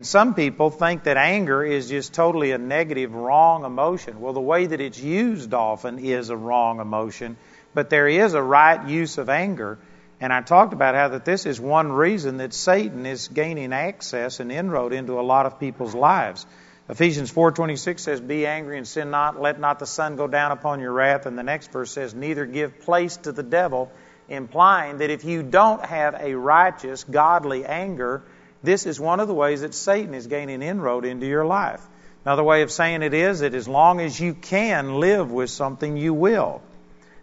[0.00, 4.20] Some people think that anger is just totally a negative, wrong emotion.
[4.20, 7.36] Well, the way that it's used often is a wrong emotion,
[7.74, 9.76] but there is a right use of anger.
[10.20, 14.38] And I talked about how that this is one reason that Satan is gaining access
[14.38, 16.46] and inroad into a lot of people's lives.
[16.88, 20.78] Ephesians 4:26 says, "Be angry and sin not; let not the sun go down upon
[20.78, 23.90] your wrath." And the next verse says, "Neither give place to the devil,"
[24.28, 28.22] implying that if you don't have a righteous, godly anger,
[28.62, 31.80] this is one of the ways that Satan is gaining inroad into your life.
[32.24, 35.96] Another way of saying it is that as long as you can live with something,
[35.96, 36.60] you will.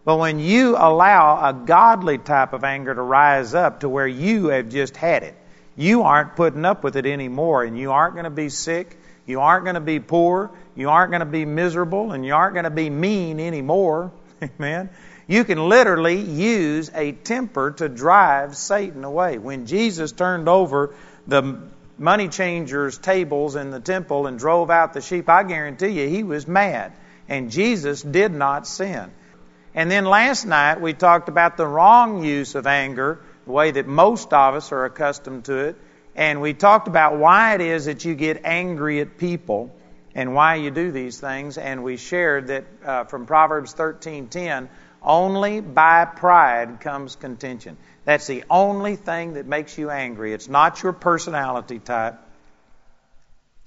[0.06, 4.48] But when you allow a godly type of anger to rise up to where you
[4.48, 5.36] have just had it,
[5.76, 9.42] you aren't putting up with it anymore, and you aren't going to be sick, you
[9.42, 12.66] aren't going to be poor, you aren't going to be miserable, and you aren't going
[12.66, 14.12] to be mean anymore.
[14.42, 14.90] Amen.
[15.28, 19.40] You can literally use a temper to drive Satan away.
[19.40, 20.94] When Jesus turned over
[21.28, 21.60] the
[21.98, 26.24] money changers' tables in the temple and drove out the sheep, I guarantee you he
[26.24, 26.94] was mad.
[27.28, 29.12] And Jesus did not sin.
[29.74, 33.88] And then last night we talked about the wrong use of anger, the way that
[33.88, 35.76] most of us are accustomed to it.
[36.16, 39.76] And we talked about why it is that you get angry at people
[40.14, 41.58] and why you do these things.
[41.58, 44.70] And we shared that uh, from Proverbs 13:10,
[45.04, 47.78] only by pride comes contention.
[48.06, 50.34] That's the only thing that makes you angry.
[50.34, 52.20] It's not your personality type.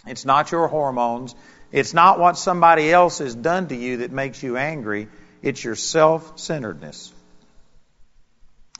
[0.07, 1.35] It's not your hormones.
[1.73, 5.09] It's not what somebody else has done to you that makes you angry.
[5.43, 7.13] It's your self centeredness.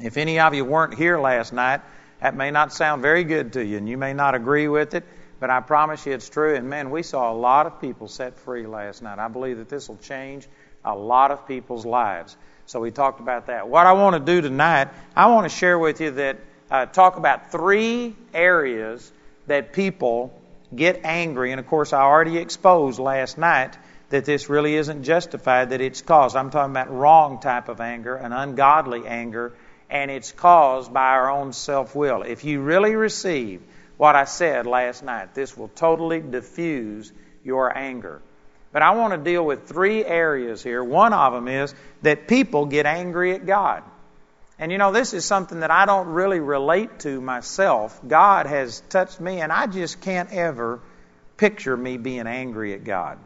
[0.01, 1.81] If any of you weren't here last night,
[2.21, 5.05] that may not sound very good to you, and you may not agree with it,
[5.41, 6.55] but I promise you it's true.
[6.55, 9.19] And man, we saw a lot of people set free last night.
[9.19, 10.47] I believe that this will change
[10.85, 12.37] a lot of people's lives.
[12.69, 13.67] So we talked about that.
[13.67, 16.37] What I want to do tonight, I want to share with you that
[16.71, 19.11] uh, talk about three areas
[19.47, 20.39] that people
[20.77, 21.51] get angry.
[21.53, 23.79] And of course, I already exposed last night
[24.11, 26.37] that this really isn't justified, that it's caused.
[26.37, 29.55] I'm talking about wrong type of anger, an ungodly anger,
[29.89, 32.21] and it's caused by our own self will.
[32.21, 33.63] If you really receive
[33.97, 37.11] what I said last night, this will totally diffuse
[37.43, 38.21] your anger.
[38.73, 40.85] But I want to deal with three areas here.
[40.85, 43.83] One of them is that people get angry at God.
[44.59, 48.01] And you know, this is something that I don't really relate to myself.
[48.07, 50.81] God has touched me, and I just can't ever
[51.37, 53.19] picture me being angry at God.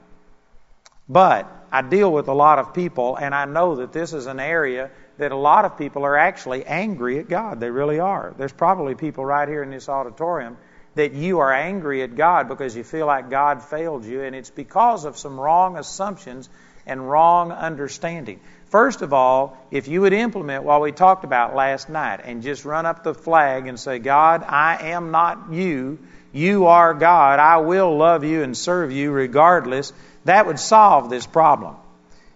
[1.09, 4.39] But I deal with a lot of people, and I know that this is an
[4.39, 7.61] area that a lot of people are actually angry at God.
[7.61, 8.35] They really are.
[8.37, 10.57] There's probably people right here in this auditorium
[10.95, 14.51] that you are angry at God because you feel like God failed you, and it's
[14.51, 16.49] because of some wrong assumptions
[16.87, 18.41] and wrong understanding.
[18.67, 22.65] First of all, if you would implement what we talked about last night and just
[22.65, 25.99] run up the flag and say, God, I am not you.
[26.33, 27.39] You are God.
[27.39, 29.93] I will love you and serve you regardless.
[30.25, 31.77] That would solve this problem.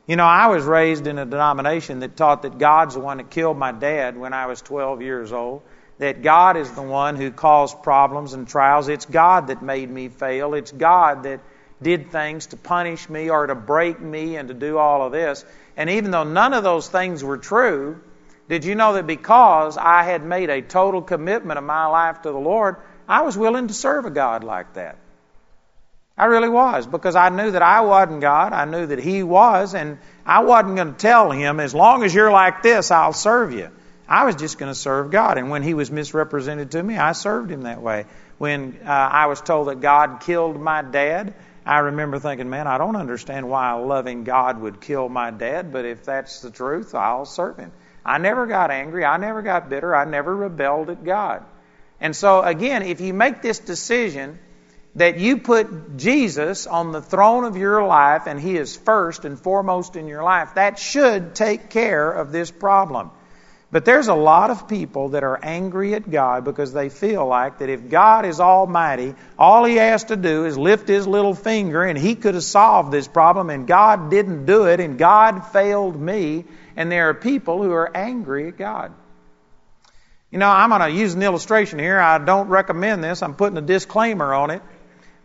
[0.07, 3.31] You know, I was raised in a denomination that taught that God's the one that
[3.31, 5.63] killed my dad when I was 12 years old
[5.99, 8.89] that God is the one who caused problems and trials.
[8.89, 10.55] It's God that made me fail.
[10.55, 11.41] It's God that
[11.81, 15.45] did things to punish me or to break me and to do all of this.
[15.77, 18.01] And even though none of those things were true,
[18.49, 22.31] did you know that because I had made a total commitment of my life to
[22.31, 22.77] the Lord,
[23.09, 24.99] I was willing to serve a God like that?
[26.19, 28.53] I really was because I knew that I wasn't God.
[28.55, 32.15] I knew that He was, and I wasn't going to tell Him, as long as
[32.15, 33.71] you're like this, I'll serve you.
[34.09, 35.39] I was just going to serve God.
[35.39, 38.07] And when he was misrepresented to me, I served him that way.
[38.39, 41.35] When uh, I was told that God killed my dad,
[41.65, 45.73] I remember thinking, man, I don't understand why a loving God would kill my dad,
[45.73, 47.73] but if that's the truth, I'll serve him.
[48.05, 49.05] I never got angry.
[49.05, 49.95] I never got bitter.
[49.95, 51.45] I never rebelled at God.
[52.01, 54.39] And so, again, if you make this decision
[54.95, 59.39] that you put Jesus on the throne of your life and he is first and
[59.39, 63.11] foremost in your life, that should take care of this problem.
[63.77, 67.59] But there's a lot of people that are angry at God because they feel like
[67.59, 71.83] that if God is almighty, all he has to do is lift his little finger
[71.83, 75.95] and he could have solved this problem and God didn't do it and God failed
[75.95, 76.47] me.
[76.75, 78.95] And there are people who are angry at God.
[80.31, 82.01] You know, I'm going to use an illustration here.
[82.01, 83.23] I don't recommend this.
[83.23, 84.63] I'm putting a disclaimer on it.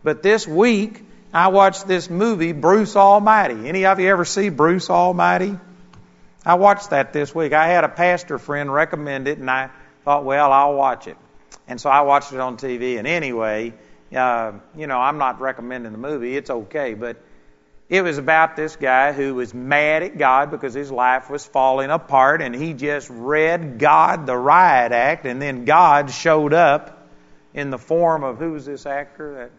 [0.04, 3.66] But this week, I watched this movie, Bruce Almighty.
[3.66, 5.56] Any of you ever see Bruce Almighty?
[6.44, 7.52] I watched that this week.
[7.52, 9.70] I had a pastor friend recommend it, and I
[10.04, 11.16] thought, well, I'll watch it.
[11.68, 12.98] And so I watched it on TV.
[12.98, 13.74] And anyway,
[14.14, 16.36] uh, you know, I'm not recommending the movie.
[16.36, 16.94] It's okay.
[16.94, 17.22] But
[17.88, 21.90] it was about this guy who was mad at God because his life was falling
[21.90, 27.06] apart, and he just read God the riot act, and then God showed up
[27.54, 29.34] in the form of who was this actor?
[29.34, 29.50] That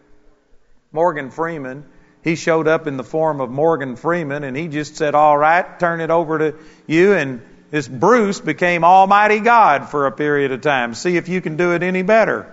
[0.92, 1.86] Morgan Freeman.
[2.24, 5.78] He showed up in the form of Morgan Freeman and he just said, All right,
[5.78, 6.54] turn it over to
[6.86, 7.12] you.
[7.12, 10.94] And this Bruce became Almighty God for a period of time.
[10.94, 12.50] See if you can do it any better.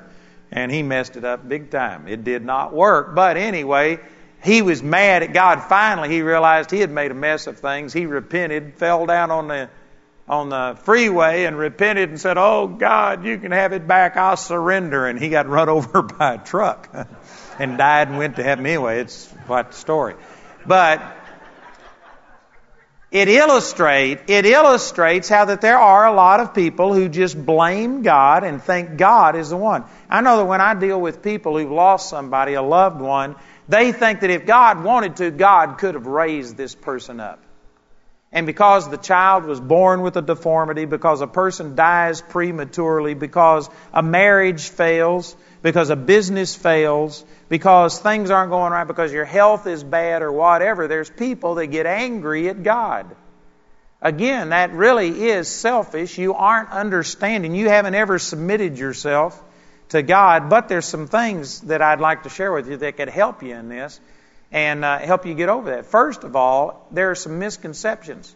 [0.52, 2.10] And he messed it up big time.
[2.10, 3.16] It did not work.
[3.16, 4.00] But anyway,
[4.44, 5.64] he was mad at God.
[5.64, 7.94] Finally, he realized he had made a mess of things.
[7.94, 9.70] He repented, fell down on the
[10.28, 14.18] on the freeway and repented and said, "Oh God, you can have it back.
[14.18, 16.90] I'll surrender." And he got run over by a truck
[17.60, 18.66] and died and went to heaven.
[18.66, 20.16] Anyway, it's quite the story.
[20.66, 21.02] But
[23.12, 28.04] it illustrate it illustrates how that there are a lot of people who just blame
[28.04, 29.84] God and think God is the one.
[30.10, 33.36] I know that when I deal with people who've lost somebody, a loved one,
[33.68, 37.40] they think that if God wanted to, God could have raised this person up.
[38.32, 43.70] And because the child was born with a deformity, because a person dies prematurely, because
[43.94, 49.68] a marriage fails, because a business fails, because things aren't going right, because your health
[49.68, 53.16] is bad or whatever, there's people that get angry at God.
[54.02, 56.18] Again, that really is selfish.
[56.18, 57.54] You aren't understanding.
[57.54, 59.40] You haven't ever submitted yourself
[59.90, 60.50] to God.
[60.50, 63.54] But there's some things that I'd like to share with you that could help you
[63.54, 64.00] in this
[64.52, 65.86] and uh, help you get over that.
[65.86, 68.36] First of all, there are some misconceptions.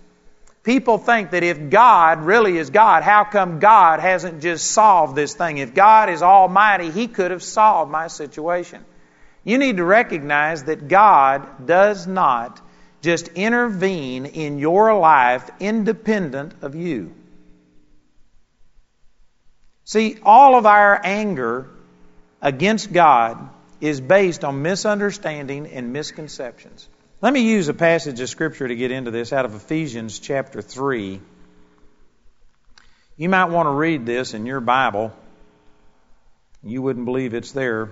[0.66, 5.36] People think that if God really is God, how come God hasn't just solved this
[5.36, 5.60] thing?
[5.60, 8.84] If God is almighty, He could have solved my situation.
[9.44, 12.60] You need to recognize that God does not
[13.04, 17.14] just intervene in your life independent of you.
[19.84, 21.70] See, all of our anger
[22.42, 23.50] against God
[23.82, 26.90] is based on misunderstanding and misconceptions.
[27.26, 30.62] Let me use a passage of Scripture to get into this out of Ephesians chapter
[30.62, 31.20] 3.
[33.18, 35.12] You might want to read this in your Bible.
[36.62, 37.90] You wouldn't believe it's there.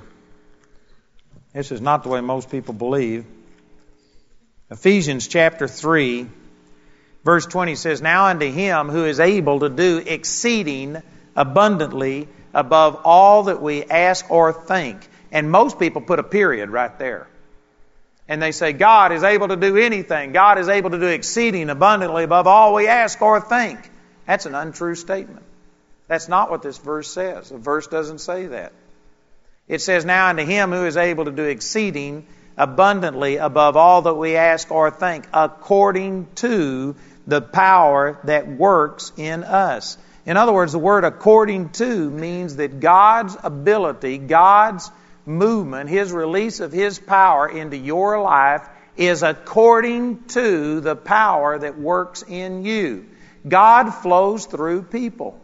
[1.52, 3.26] This is not the way most people believe.
[4.70, 6.28] Ephesians chapter 3,
[7.26, 11.02] verse 20 says, Now unto him who is able to do exceeding
[11.36, 15.08] abundantly above all that we ask or think.
[15.32, 17.28] And most people put a period right there.
[18.28, 20.32] And they say, God is able to do anything.
[20.32, 23.80] God is able to do exceeding abundantly above all we ask or think.
[24.26, 25.46] That's an untrue statement.
[26.08, 27.50] That's not what this verse says.
[27.50, 28.72] The verse doesn't say that.
[29.68, 32.26] It says, Now unto him who is able to do exceeding
[32.58, 36.96] abundantly above all that we ask or think, according to
[37.26, 39.98] the power that works in us.
[40.26, 44.90] In other words, the word according to means that God's ability, God's
[45.26, 51.80] movement, His release of His power into your life is according to the power that
[51.80, 53.08] works in you.
[53.48, 55.40] God flows through people.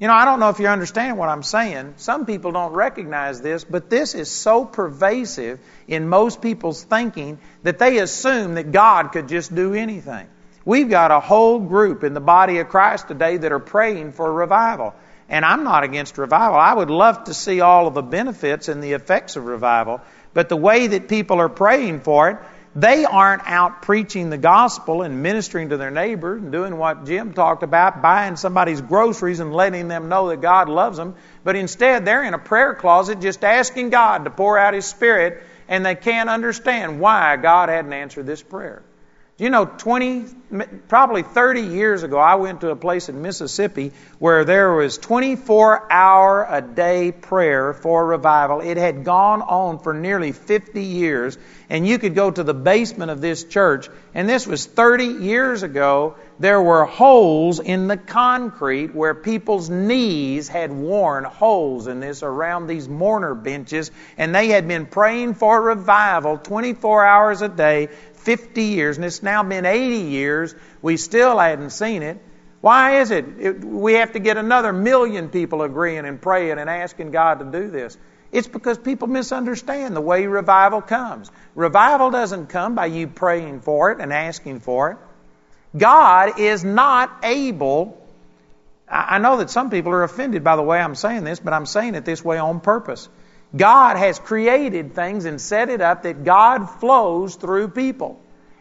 [0.00, 1.94] You know, I don't know if you understand what I'm saying.
[1.96, 5.58] Some people don't recognize this, but this is so pervasive
[5.88, 10.28] in most people's thinking that they assume that God could just do anything.
[10.64, 14.32] We've got a whole group in the body of Christ today that are praying for
[14.32, 14.94] revival.
[15.28, 16.58] And I'm not against revival.
[16.58, 20.00] I would love to see all of the benefits and the effects of revival.
[20.32, 22.38] But the way that people are praying for it,
[22.74, 27.32] they aren't out preaching the gospel and ministering to their neighbors and doing what Jim
[27.32, 31.14] talked about, buying somebody's groceries and letting them know that God loves them.
[31.44, 35.42] But instead, they're in a prayer closet just asking God to pour out His Spirit,
[35.66, 38.82] and they can't understand why God hadn't answered this prayer.
[39.38, 40.24] You know, 20,
[40.88, 45.92] probably 30 years ago, I went to a place in Mississippi where there was 24
[45.92, 48.60] hour a day prayer for revival.
[48.60, 51.38] It had gone on for nearly 50 years,
[51.70, 55.62] and you could go to the basement of this church, and this was 30 years
[55.62, 56.16] ago.
[56.40, 62.66] There were holes in the concrete where people's knees had worn holes in this around
[62.68, 67.88] these mourner benches, and they had been praying for revival 24 hours a day
[68.28, 70.54] 50 years, and it's now been 80 years.
[70.82, 72.20] We still hadn't seen it.
[72.60, 73.24] Why is it?
[73.38, 73.64] it?
[73.64, 77.70] We have to get another million people agreeing and praying and asking God to do
[77.70, 77.96] this.
[78.30, 81.30] It's because people misunderstand the way revival comes.
[81.54, 84.98] Revival doesn't come by you praying for it and asking for it.
[85.78, 88.06] God is not able.
[88.86, 91.64] I know that some people are offended by the way I'm saying this, but I'm
[91.64, 93.08] saying it this way on purpose.
[93.56, 98.20] God has created things and set it up that God flows through people.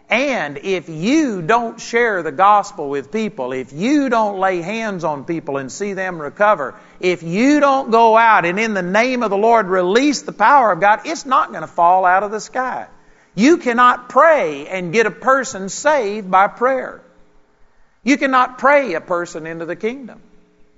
[0.09, 5.25] And if you don't share the gospel with people, if you don't lay hands on
[5.25, 9.29] people and see them recover, if you don't go out and in the name of
[9.29, 12.39] the Lord release the power of God, it's not going to fall out of the
[12.39, 12.87] sky.
[13.35, 17.01] You cannot pray and get a person saved by prayer.
[18.03, 20.21] You cannot pray a person into the kingdom.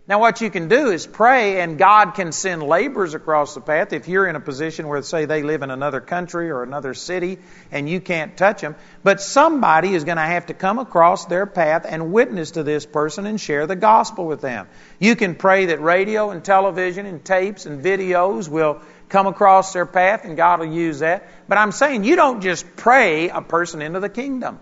[0.10, 3.94] Now, what you can do is pray, and God can send laborers across the path.
[3.94, 7.38] If you're in a position where, say, they live in another country or another city
[7.72, 11.46] and you can't touch them, but somebody is going to have to come across their
[11.46, 14.68] path and witness to this person and share the gospel with them.
[14.98, 19.86] You can pray that radio and television and tapes and videos will come across their
[19.86, 21.30] path and God will use that.
[21.48, 24.58] But I'm saying you don't just pray a person into the kingdom.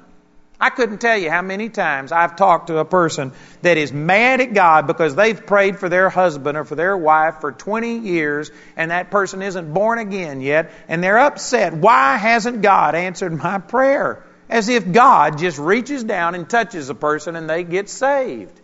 [0.59, 4.41] I couldn't tell you how many times I've talked to a person that is mad
[4.41, 8.49] at God because they've prayed for their husband or for their wife for 20 years
[8.75, 11.73] and that person isn't born again yet and they're upset.
[11.73, 14.23] Why hasn't God answered my prayer?
[14.49, 18.59] As if God just reaches down and touches a person and they get saved.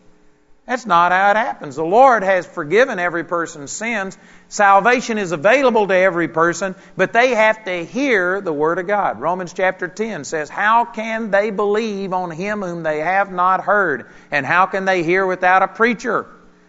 [0.66, 1.76] That's not how it happens.
[1.76, 4.18] The Lord has forgiven every person's sins.
[4.48, 9.20] Salvation is available to every person, but they have to hear the Word of God.
[9.20, 14.06] Romans chapter 10 says, How can they believe on Him whom they have not heard?
[14.32, 16.28] And how can they hear without a preacher?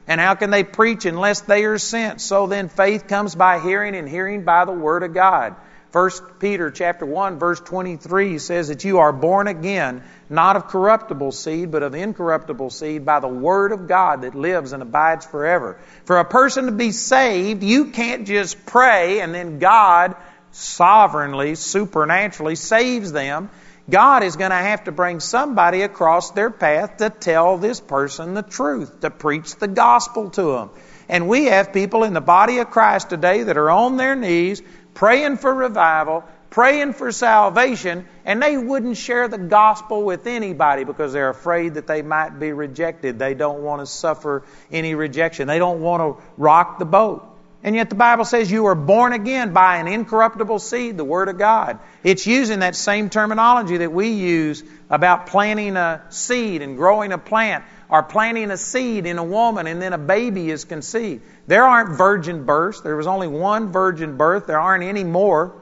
[0.08, 2.20] And how can they preach unless they are sent?
[2.20, 5.54] So then faith comes by hearing and hearing by the Word of God.
[5.94, 6.10] 1
[6.40, 11.70] Peter chapter 1 verse 23 says that you are born again, not of corruptible seed,
[11.70, 15.78] but of incorruptible seed by the word of God that lives and abides forever.
[16.04, 20.16] For a person to be saved, you can't just pray and then God
[20.50, 23.48] sovereignly, supernaturally saves them.
[23.88, 28.34] God is going to have to bring somebody across their path to tell this person
[28.34, 30.70] the truth, to preach the gospel to them.
[31.08, 34.60] And we have people in the body of Christ today that are on their knees
[34.94, 41.12] praying for revival, praying for salvation, and they wouldn't share the gospel with anybody because
[41.12, 43.18] they're afraid that they might be rejected.
[43.18, 45.48] They don't want to suffer any rejection.
[45.48, 47.28] They don't want to rock the boat.
[47.64, 51.30] And yet the Bible says you are born again by an incorruptible seed, the Word
[51.30, 51.78] of God.
[52.02, 57.18] It's using that same terminology that we use about planting a seed and growing a
[57.18, 61.22] plant or planting a seed in a woman and then a baby is conceived.
[61.46, 62.80] There aren't virgin births.
[62.80, 64.48] There was only one virgin birth.
[64.48, 65.54] There aren't any more.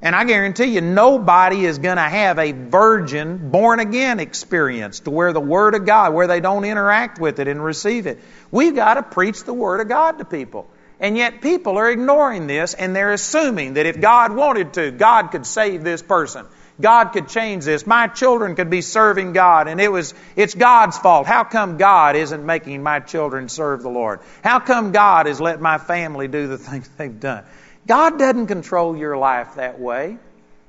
[0.00, 5.10] And I guarantee you, nobody is going to have a virgin born again experience to
[5.10, 8.20] where the Word of God, where they don't interact with it and receive it.
[8.50, 10.66] We've got to preach the Word of God to people.
[10.98, 15.30] And yet people are ignoring this and they're assuming that if God wanted to, God
[15.30, 16.46] could save this person.
[16.80, 17.86] God could change this.
[17.86, 21.26] My children could be serving God and it was, it's God's fault.
[21.26, 24.20] How come God isn't making my children serve the Lord?
[24.42, 27.44] How come God has let my family do the things they've done?
[27.86, 30.18] God doesn't control your life that way.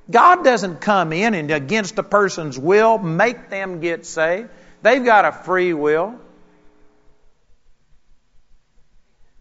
[0.09, 4.49] God doesn't come in and against a person's will make them get saved.
[4.81, 6.15] They've got a free will.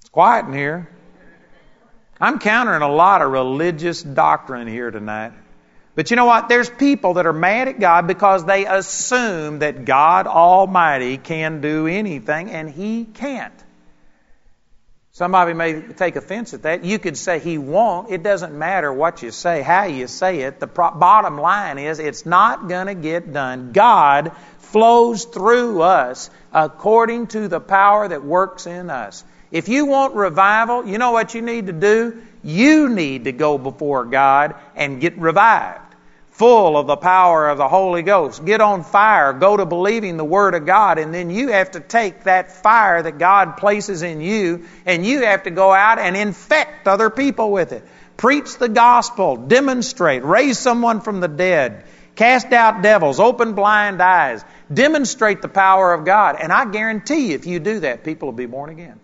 [0.00, 0.88] It's quiet in here.
[2.20, 5.32] I'm countering a lot of religious doctrine here tonight.
[6.00, 6.49] But you know what?
[6.49, 11.87] There's people that are mad at God because they assume that God Almighty can do
[11.87, 13.52] anything and He can't.
[15.12, 16.85] Somebody may take offense at that.
[16.85, 18.11] You could say He won't.
[18.11, 20.59] It doesn't matter what you say, how you say it.
[20.59, 23.73] The pro- bottom line is it's not going to get done.
[23.73, 29.23] God flows through us according to the power that works in us.
[29.50, 32.23] If you want revival, you know what you need to do?
[32.42, 35.89] You need to go before God and get revived
[36.40, 38.42] full of the power of the Holy Ghost.
[38.47, 39.35] Get on fire.
[39.35, 40.99] Go to believing the Word of God.
[40.99, 45.20] And then you have to take that fire that God places in you and you
[45.20, 47.85] have to go out and infect other people with it.
[48.16, 49.37] Preach the gospel.
[49.37, 50.25] Demonstrate.
[50.25, 51.85] Raise someone from the dead.
[52.16, 53.20] Cast out devils.
[53.20, 54.42] Open blind eyes.
[54.73, 56.37] Demonstrate the power of God.
[56.40, 58.99] And I guarantee you, if you do that, people will be born again.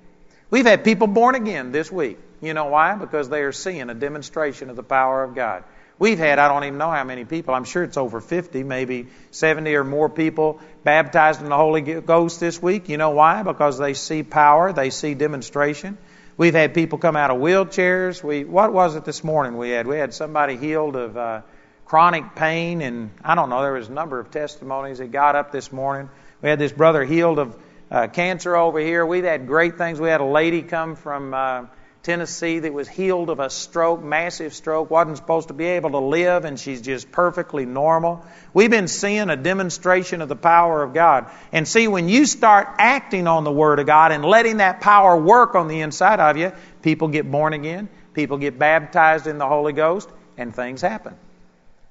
[0.49, 2.19] We've had people born again this week.
[2.41, 2.95] You know why?
[2.95, 5.65] Because they are seeing a demonstration of the power of God.
[5.99, 9.07] We've had, I don't even know how many people, I'm sure it's over 50, maybe
[9.31, 12.91] 70 or more people baptized in the Holy Ghost this week.
[12.91, 13.43] You know why?
[13.43, 15.97] Because they see power, they see demonstration.
[16.37, 18.23] We've had people come out of wheelchairs.
[18.23, 19.87] We, what was it this morning we had?
[19.87, 21.41] We had somebody healed of uh,
[21.87, 25.51] chronic pain, and I don't know, there was a number of testimonies that got up
[25.51, 26.11] this morning.
[26.43, 27.57] We had this brother healed of
[27.91, 29.07] uh, cancer over here.
[29.07, 29.99] We've had great things.
[29.99, 31.33] We had a lady come from.
[31.33, 31.67] Uh,
[32.07, 35.99] Tennessee that was healed of a stroke, massive stroke, wasn't supposed to be able to
[35.99, 38.25] live, and she's just perfectly normal.
[38.55, 41.29] We've been seeing a demonstration of the power of God.
[41.51, 45.17] And see, when you start acting on the Word of God and letting that power
[45.17, 49.49] work on the inside of you, people get born again, people get baptized in the
[49.49, 50.09] Holy Ghost,
[50.39, 51.17] and things happen.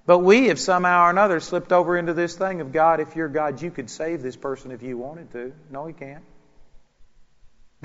[0.06, 3.28] But we have somehow or another slipped over into this thing of God, if you're
[3.28, 5.52] God, you could save this person if you wanted to.
[5.70, 6.24] No, He can't.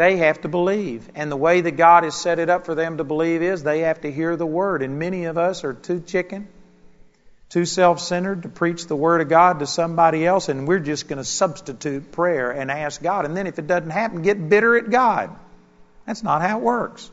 [0.00, 1.06] They have to believe.
[1.14, 3.80] And the way that God has set it up for them to believe is they
[3.80, 4.80] have to hear the word.
[4.80, 6.48] And many of us are too chicken,
[7.50, 11.06] too self centered to preach the Word of God to somebody else, and we're just
[11.06, 13.26] going to substitute prayer and ask God.
[13.26, 15.36] And then if it doesn't happen, get bitter at God.
[16.06, 17.10] That's not how it works.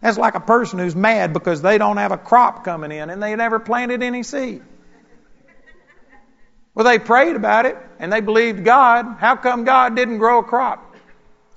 [0.00, 3.22] That's like a person who's mad because they don't have a crop coming in and
[3.22, 4.62] they never planted any seed.
[6.74, 9.16] Well, they prayed about it and they believed God.
[9.18, 10.87] How come God didn't grow a crop?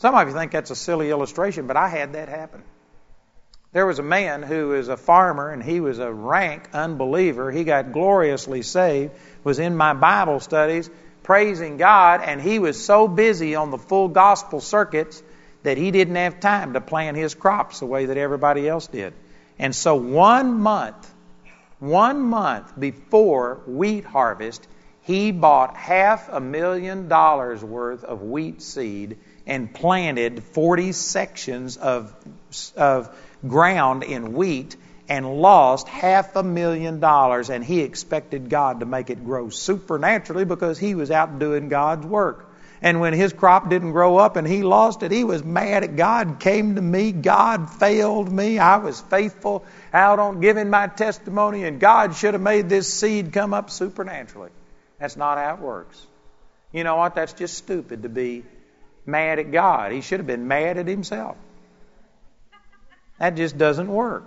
[0.02, 2.64] Some of you think that's a silly illustration, but I had that happen.
[3.72, 7.52] There was a man who was a farmer and he was a rank unbeliever.
[7.52, 9.12] He got gloriously saved,
[9.44, 10.90] was in my Bible studies,
[11.22, 15.22] praising God, and he was so busy on the full gospel circuits
[15.62, 19.14] that he didn't have time to plant his crops the way that everybody else did.
[19.60, 21.14] And so one month,
[21.78, 24.68] one month before wheat harvest,
[25.04, 32.14] he bought half a million dollars worth of wheat seed and planted 40 sections of,
[32.76, 33.16] of
[33.48, 34.76] ground in wheat
[35.10, 40.46] and lost half a million dollars and he expected God to make it grow supernaturally
[40.46, 42.48] because he was out doing God's work.
[42.84, 45.96] And when his crop didn't grow up and he lost it, he was mad at
[45.96, 47.12] God, came to me.
[47.12, 48.58] God failed me.
[48.58, 53.34] I was faithful out on giving my testimony, and God should have made this seed
[53.34, 54.50] come up supernaturally.
[54.98, 56.08] That's not how it works.
[56.72, 57.14] You know what?
[57.14, 58.44] That's just stupid to be
[59.06, 59.92] mad at God.
[59.92, 61.38] He should have been mad at himself.
[63.20, 64.26] That just doesn't work.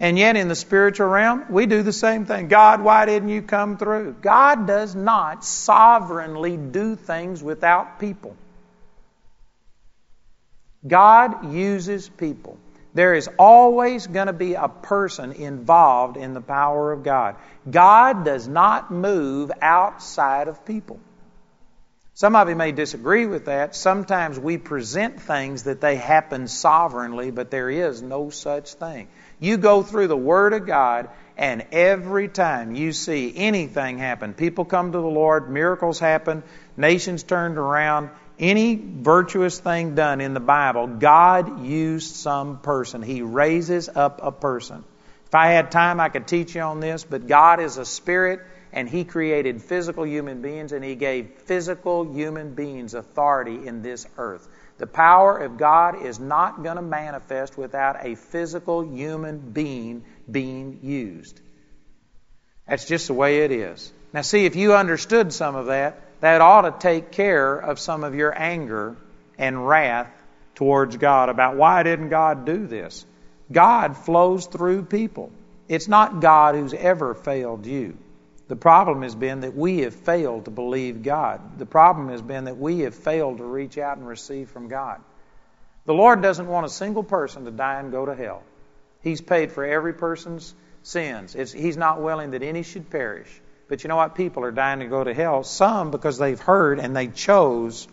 [0.00, 2.46] And yet, in the spiritual realm, we do the same thing.
[2.46, 4.16] God, why didn't you come through?
[4.20, 8.36] God does not sovereignly do things without people.
[10.86, 12.58] God uses people.
[12.94, 17.36] There is always going to be a person involved in the power of God.
[17.68, 21.00] God does not move outside of people.
[22.18, 23.76] Some of you may disagree with that.
[23.76, 29.06] Sometimes we present things that they happen sovereignly, but there is no such thing.
[29.38, 34.64] You go through the Word of God, and every time you see anything happen, people
[34.64, 36.42] come to the Lord, miracles happen,
[36.76, 43.00] nations turned around, any virtuous thing done in the Bible, God used some person.
[43.00, 44.82] He raises up a person.
[45.26, 48.40] If I had time, I could teach you on this, but God is a spirit
[48.78, 54.06] and He created physical human beings and He gave physical human beings authority in this
[54.16, 54.48] earth.
[54.78, 60.78] The power of God is not going to manifest without a physical human being being
[60.84, 61.40] used.
[62.68, 63.92] That's just the way it is.
[64.12, 68.04] Now, see, if you understood some of that, that ought to take care of some
[68.04, 68.94] of your anger
[69.38, 70.08] and wrath
[70.54, 73.04] towards God about why didn't God do this?
[73.50, 75.32] God flows through people.
[75.66, 77.98] It's not God who's ever failed you.
[78.48, 81.58] The problem has been that we have failed to believe God.
[81.58, 85.00] The problem has been that we have failed to reach out and receive from God.
[85.84, 88.42] The Lord doesn't want a single person to die and go to hell.
[89.02, 91.34] He's paid for every person's sins.
[91.34, 93.28] It's, he's not willing that any should perish.
[93.68, 94.14] But you know what?
[94.14, 95.44] People are dying to go to hell.
[95.44, 97.86] Some because they've heard and they chose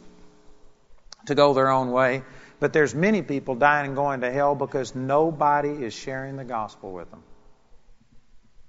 [1.25, 2.23] to go their own way.
[2.61, 6.93] But there's many people dying and going to hell because nobody is sharing the gospel
[6.93, 7.23] with them.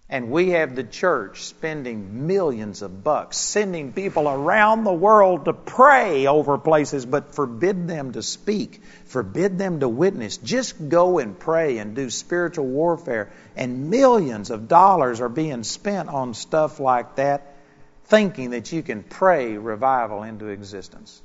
[0.08, 5.52] And we have the church spending millions of bucks, sending people around the world to
[5.52, 10.36] pray over places, but forbid them to speak, forbid them to witness.
[10.36, 13.32] Just go and pray and do spiritual warfare.
[13.56, 17.56] And millions of dollars are being spent on stuff like that,
[18.04, 21.20] thinking that you can pray revival into existence.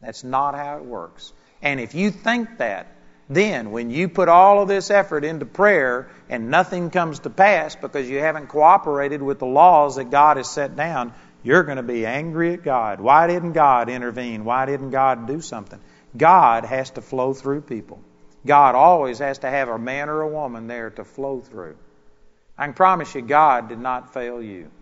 [0.00, 1.32] That's not how it works.
[1.62, 2.86] And if you think that,
[3.30, 7.76] then, when you put all of this effort into prayer and nothing comes to pass
[7.76, 11.14] because you haven't cooperated with the laws that God has set down,
[11.44, 13.00] you're going to be angry at God.
[13.00, 14.44] Why didn't God intervene?
[14.44, 15.78] Why didn't God do something?
[16.16, 18.00] God has to flow through people.
[18.44, 21.76] God always has to have a man or a woman there to flow through.
[22.58, 24.72] I can promise you, God did not fail you.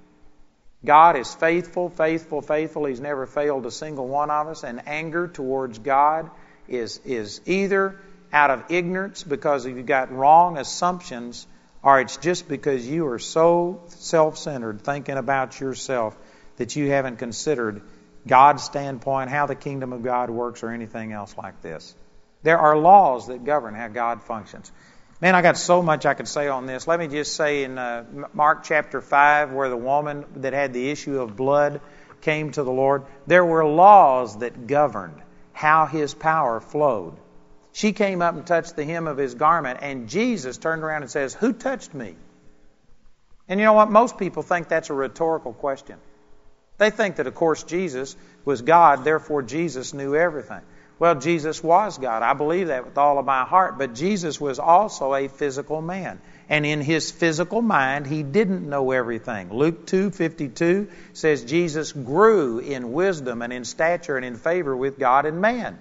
[0.82, 2.86] God is faithful, faithful, faithful.
[2.86, 4.64] He's never failed a single one of us.
[4.64, 6.30] And anger towards God
[6.66, 8.00] is, is either
[8.32, 11.46] out of ignorance because you've got wrong assumptions,
[11.82, 16.16] or it's just because you are so self centered, thinking about yourself,
[16.56, 17.82] that you haven't considered
[18.26, 21.94] God's standpoint, how the kingdom of God works, or anything else like this.
[22.42, 24.70] There are laws that govern how God functions.
[25.20, 26.86] Man, I got so much I could say on this.
[26.86, 30.90] Let me just say in uh, Mark chapter 5, where the woman that had the
[30.90, 31.80] issue of blood
[32.20, 35.20] came to the Lord, there were laws that governed
[35.52, 37.16] how his power flowed.
[37.78, 41.10] She came up and touched the hem of his garment, and Jesus turned around and
[41.12, 42.16] says, Who touched me?
[43.46, 43.88] And you know what?
[43.88, 45.96] Most people think that's a rhetorical question.
[46.78, 50.60] They think that, of course, Jesus was God, therefore Jesus knew everything.
[50.98, 52.24] Well, Jesus was God.
[52.24, 53.78] I believe that with all of my heart.
[53.78, 56.20] But Jesus was also a physical man.
[56.48, 59.52] And in his physical mind, he didn't know everything.
[59.52, 65.26] Luke 2:52 says Jesus grew in wisdom and in stature and in favor with God
[65.26, 65.78] and man.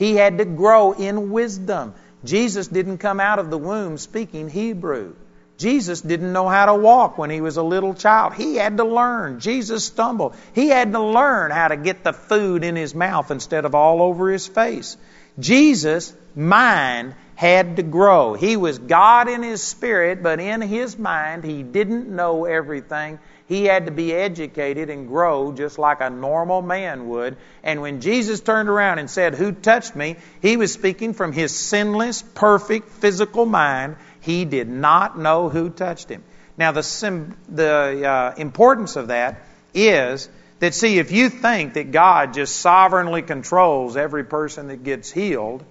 [0.00, 1.92] He had to grow in wisdom.
[2.24, 5.14] Jesus didn't come out of the womb speaking Hebrew.
[5.58, 8.32] Jesus didn't know how to walk when he was a little child.
[8.32, 9.40] He had to learn.
[9.40, 10.34] Jesus stumbled.
[10.54, 14.00] He had to learn how to get the food in his mouth instead of all
[14.00, 14.96] over his face.
[15.38, 18.32] Jesus' mind had to grow.
[18.32, 23.18] He was God in his spirit, but in his mind, he didn't know everything.
[23.50, 27.36] He had to be educated and grow just like a normal man would.
[27.64, 30.14] And when Jesus turned around and said, Who touched me?
[30.40, 36.08] he was speaking from his sinless, perfect physical mind he did not know who touched
[36.08, 36.22] him.
[36.56, 39.42] Now, the, the uh, importance of that
[39.74, 40.28] is
[40.60, 45.64] that, see, if you think that God just sovereignly controls every person that gets healed,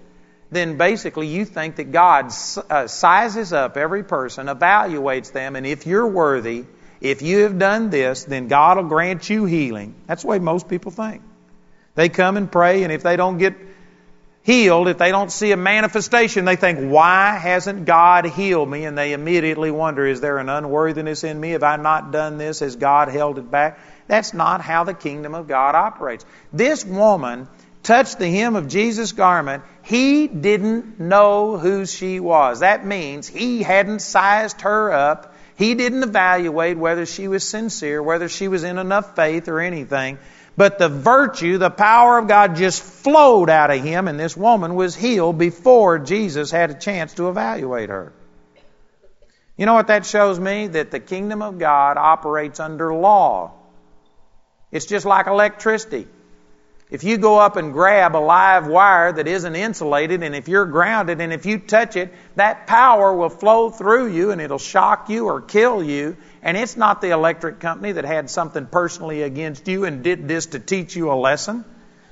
[0.51, 2.33] then basically you think that God
[2.69, 6.65] uh, sizes up every person, evaluates them, and if you're worthy,
[7.01, 9.95] if you have done this, then God will grant you healing.
[10.07, 11.21] That's the way most people think.
[11.95, 13.55] They come and pray, and if they don't get
[14.43, 18.85] healed, if they don't see a manifestation, they think, why hasn't God healed me?
[18.85, 21.51] And they immediately wonder, is there an unworthiness in me?
[21.51, 22.61] Have I not done this?
[22.61, 23.79] Has God held it back?
[24.07, 26.25] That's not how the kingdom of God operates.
[26.51, 27.47] This woman
[27.83, 29.63] touched the hem of Jesus' garment.
[29.83, 32.61] He didn't know who she was.
[32.61, 35.35] That means he hadn't sized her up.
[35.59, 40.17] He didn't evaluate whether she was sincere, whether she was in enough faith or anything.
[40.55, 44.75] But the virtue, the power of God just flowed out of him, and this woman
[44.75, 48.13] was healed before Jesus had a chance to evaluate her.
[49.57, 50.67] You know what that shows me?
[50.67, 53.51] That the kingdom of God operates under law.
[54.71, 56.07] It's just like electricity.
[56.89, 60.65] If you go up and grab a live wire that isn't insulated, and if you're
[60.65, 65.07] grounded, and if you touch it, that power will flow through you and it'll shock
[65.07, 66.17] you or kill you.
[66.41, 70.47] And it's not the electric company that had something personally against you and did this
[70.47, 71.63] to teach you a lesson.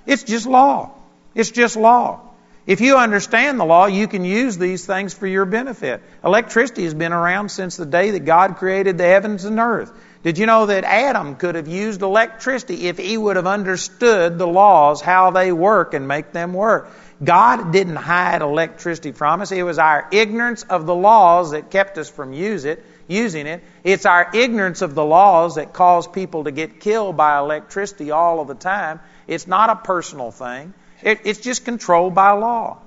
[0.05, 0.91] It's just law.
[1.33, 2.21] It's just law.
[2.67, 6.03] If you understand the law, you can use these things for your benefit.
[6.23, 9.91] Electricity has been around since the day that God created the heavens and earth.
[10.23, 14.47] Did you know that Adam could have used electricity if he would have understood the
[14.47, 16.91] laws, how they work, and make them work?
[17.23, 19.51] God didn't hide electricity from us.
[19.51, 23.63] It was our ignorance of the laws that kept us from use it, using it.
[23.83, 28.39] It's our ignorance of the laws that cause people to get killed by electricity all
[28.39, 28.99] of the time.
[29.27, 30.73] It's not a personal thing.
[31.01, 32.79] It, it's just controlled by law.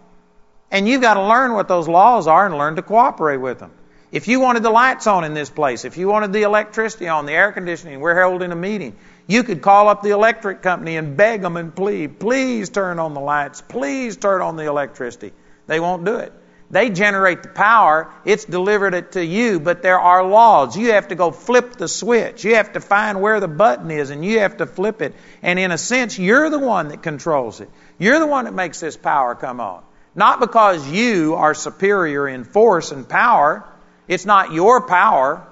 [0.70, 3.72] And you've got to learn what those laws are and learn to cooperate with them.
[4.12, 7.26] If you wanted the lights on in this place, if you wanted the electricity on,
[7.26, 8.96] the air conditioning, we're holding a meeting,
[9.28, 13.14] you could call up the electric company and beg them and plead, please turn on
[13.14, 15.32] the lights, please turn on the electricity.
[15.68, 16.32] They won't do it.
[16.72, 20.76] They generate the power, it's delivered it to you, but there are laws.
[20.76, 22.44] You have to go flip the switch.
[22.44, 25.14] You have to find where the button is and you have to flip it.
[25.42, 27.68] And in a sense, you're the one that controls it.
[27.98, 29.82] You're the one that makes this power come on.
[30.14, 33.64] Not because you are superior in force and power,
[34.10, 35.46] it's not your power.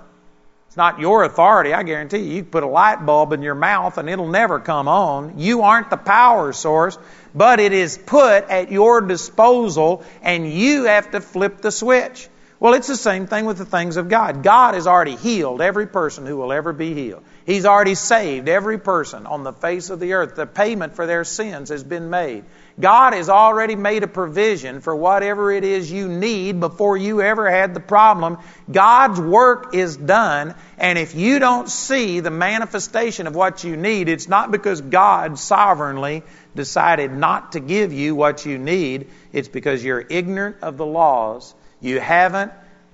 [0.66, 1.72] It's not your authority.
[1.72, 4.88] I guarantee you, you put a light bulb in your mouth and it'll never come
[4.88, 5.38] on.
[5.38, 6.98] You aren't the power source,
[7.32, 12.28] but it is put at your disposal and you have to flip the switch.
[12.60, 14.42] Well, it's the same thing with the things of God.
[14.42, 17.22] God has already healed every person who will ever be healed.
[17.46, 20.34] He's already saved every person on the face of the earth.
[20.34, 22.44] The payment for their sins has been made.
[22.80, 27.48] God has already made a provision for whatever it is you need before you ever
[27.48, 28.38] had the problem.
[28.70, 34.08] God's work is done, and if you don't see the manifestation of what you need,
[34.08, 36.24] it's not because God sovereignly
[36.56, 39.08] decided not to give you what you need.
[39.32, 41.54] It's because you're ignorant of the laws.
[41.80, 42.52] You haven't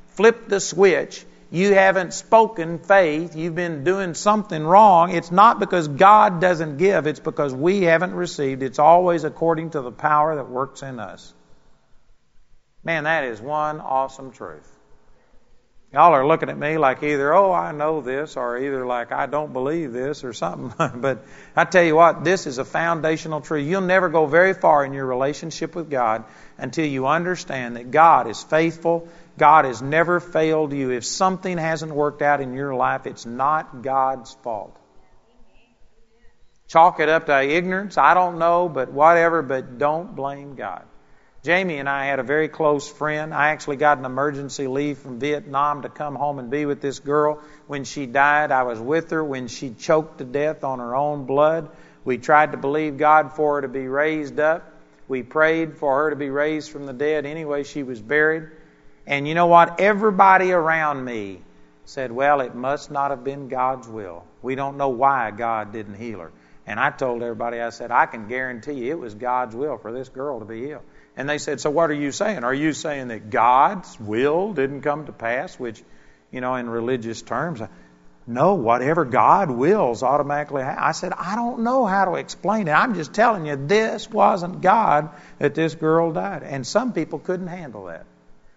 [0.08, 5.86] flipped the switch you haven't spoken faith, you've been doing something wrong, it's not because
[5.86, 8.64] God doesn't give, it's because we haven't received.
[8.64, 11.32] It's always according to the power that works in us.
[12.82, 14.68] Man, that is one awesome truth.
[15.94, 19.26] Y'all are looking at me like either, oh, I know this, or either like, I
[19.26, 20.74] don't believe this, or something.
[21.00, 21.24] but
[21.56, 23.66] I tell you what, this is a foundational truth.
[23.66, 26.24] You'll never go very far in your relationship with God
[26.58, 30.90] until you understand that God is faithful God has never failed you.
[30.90, 34.78] If something hasn't worked out in your life, it's not God's fault.
[36.68, 37.98] Chalk it up to ignorance.
[37.98, 40.84] I don't know, but whatever, but don't blame God.
[41.44, 43.34] Jamie and I had a very close friend.
[43.34, 47.00] I actually got an emergency leave from Vietnam to come home and be with this
[47.00, 47.38] girl.
[47.66, 51.26] When she died, I was with her when she choked to death on her own
[51.26, 51.68] blood.
[52.02, 54.72] We tried to believe God for her to be raised up.
[55.06, 57.26] We prayed for her to be raised from the dead.
[57.26, 58.48] Anyway, she was buried.
[59.06, 59.80] And you know what?
[59.80, 61.42] Everybody around me
[61.84, 64.24] said, Well, it must not have been God's will.
[64.40, 66.32] We don't know why God didn't heal her.
[66.66, 69.92] And I told everybody, I said, I can guarantee you it was God's will for
[69.92, 70.80] this girl to be healed.
[71.16, 72.44] And they said, So what are you saying?
[72.44, 75.58] Are you saying that God's will didn't come to pass?
[75.58, 75.82] Which,
[76.30, 77.60] you know, in religious terms,
[78.26, 80.62] no, whatever God wills automatically.
[80.62, 80.76] Ha-.
[80.78, 82.72] I said, I don't know how to explain it.
[82.72, 86.42] I'm just telling you, this wasn't God that this girl died.
[86.42, 88.06] And some people couldn't handle that.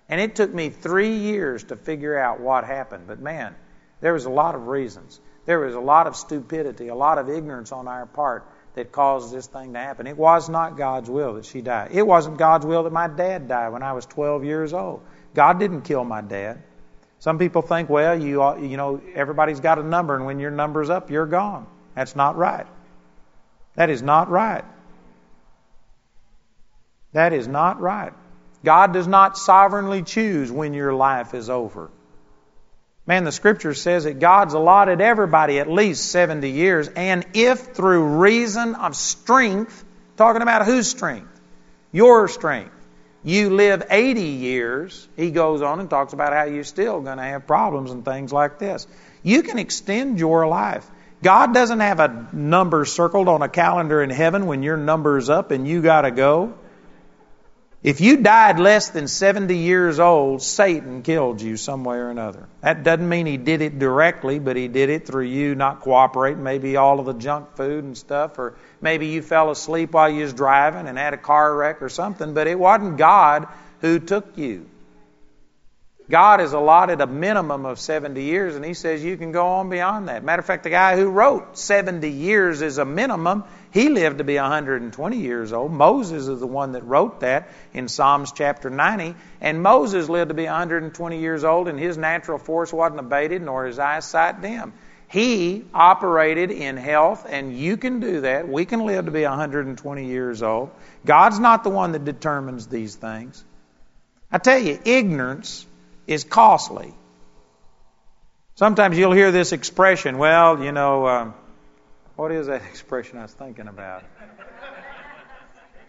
[0.10, 3.08] And it took me three years to figure out what happened.
[3.08, 3.56] But man,
[4.00, 5.20] there was a lot of reasons.
[5.46, 9.34] There was a lot of stupidity, a lot of ignorance on our part that caused
[9.34, 10.08] this thing to happen.
[10.08, 11.90] It was not God's will that she died.
[11.92, 15.02] It wasn't God's will that my dad died when I was 12 years old.
[15.34, 16.64] God didn't kill my dad.
[17.20, 20.90] Some people think, well, you you know, everybody's got a number, and when your number's
[20.90, 21.68] up, you're gone.
[21.96, 22.68] That's not right.
[23.76, 24.64] That is not right.
[27.14, 28.14] That is not right.
[28.64, 31.90] God does not sovereignly choose when your life is over.
[33.08, 38.20] Man, the scripture says that God's allotted everybody at least 70 years, and if through
[38.20, 39.86] reason of strength,
[40.18, 41.40] talking about whose strength?
[41.94, 42.74] Your strength.
[43.24, 47.24] You live 80 years, he goes on and talks about how you're still going to
[47.24, 48.86] have problems and things like this.
[49.24, 50.86] You can extend your life.
[51.24, 55.52] God doesn't have a number circled on a calendar in heaven when your number's up
[55.52, 56.54] and you got to go.
[57.88, 62.50] If you died less than 70 years old, Satan killed you some way or another.
[62.60, 66.44] That doesn't mean he did it directly, but he did it through you not cooperating,
[66.44, 70.24] maybe all of the junk food and stuff, or maybe you fell asleep while you
[70.24, 73.48] was driving and had a car wreck or something, but it wasn't God
[73.80, 74.70] who took you.
[76.10, 79.70] God has allotted a minimum of 70 years, and He says you can go on
[79.70, 80.26] beyond that.
[80.26, 84.24] Matter of fact, the guy who wrote 70 years is a minimum, he lived to
[84.24, 85.72] be 120 years old.
[85.72, 89.16] Moses is the one that wrote that in Psalms chapter 90.
[89.42, 93.66] And Moses lived to be 120 years old, and his natural force wasn't abated, nor
[93.66, 94.74] his eyesight dim.
[95.10, 98.48] He operated in health, and you can do that.
[98.48, 100.72] We can live to be 120 years old.
[101.06, 103.44] God's not the one that determines these things.
[104.32, 105.66] I tell you, ignorance
[106.08, 106.94] is costly.
[108.56, 111.32] Sometimes you'll hear this expression, well, you know, uh,
[112.18, 114.04] what is that expression I was thinking about?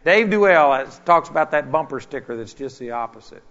[0.05, 3.43] Dave Duell talks about that bumper sticker that's just the opposite.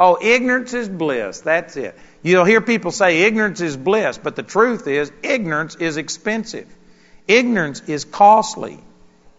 [0.00, 1.40] Oh, ignorance is bliss.
[1.40, 1.98] That's it.
[2.22, 6.72] You'll hear people say ignorance is bliss, but the truth is ignorance is expensive.
[7.26, 8.78] Ignorance is costly.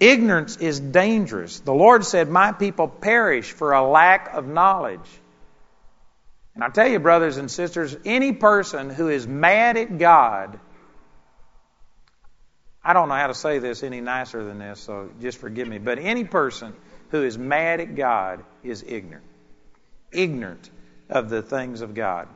[0.02, 1.62] Ignorance is dangerous.
[1.62, 5.00] The Lord said, My people perish for a lack of knowledge.
[6.60, 10.60] And I tell you, brothers and sisters, any person who is mad at God,
[12.84, 15.78] I don't know how to say this any nicer than this, so just forgive me,
[15.78, 16.74] but any person
[17.12, 19.24] who is mad at God is ignorant.
[20.12, 20.70] Ignorant
[21.10, 22.28] of the things of God.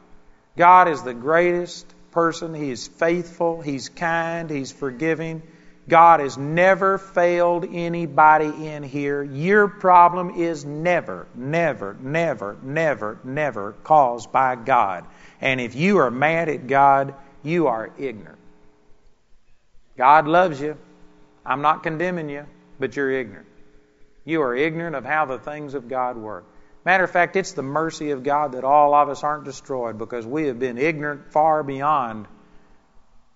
[0.55, 2.53] God is the greatest person.
[2.53, 3.59] He is faithful.
[3.61, 4.49] He's kind.
[4.49, 5.41] He's forgiving.
[5.87, 9.21] God has never failed anybody in here.
[9.21, 15.05] Your problem is never, never, never, never, never caused by God.
[15.41, 18.39] And if you are mad at God, you are ignorant.
[19.97, 20.77] God loves you.
[21.45, 22.45] I'm not condemning you,
[22.79, 23.47] but you're ignorant.
[24.23, 26.45] You are ignorant of how the things of God work.
[26.85, 30.25] Matter of fact, it's the mercy of God that all of us aren't destroyed because
[30.25, 32.27] we have been ignorant far beyond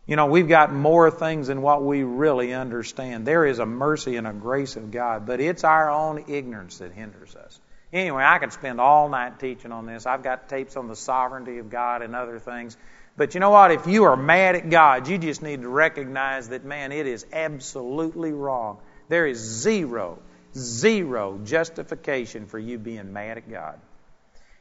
[0.08, 3.28] you know, we've got more things than what we really understand.
[3.28, 6.94] There is a mercy and a grace of God, but it's our own ignorance that
[6.94, 7.60] hinders us.
[7.92, 10.06] Anyway, I could spend all night teaching on this.
[10.06, 12.78] I've got tapes on the sovereignty of God and other things.
[13.18, 13.72] But you know what?
[13.72, 17.26] If you are mad at God, you just need to recognize that, man, it is
[17.34, 18.78] absolutely wrong.
[19.10, 20.20] There is zero,
[20.56, 23.80] zero justification for you being mad at God.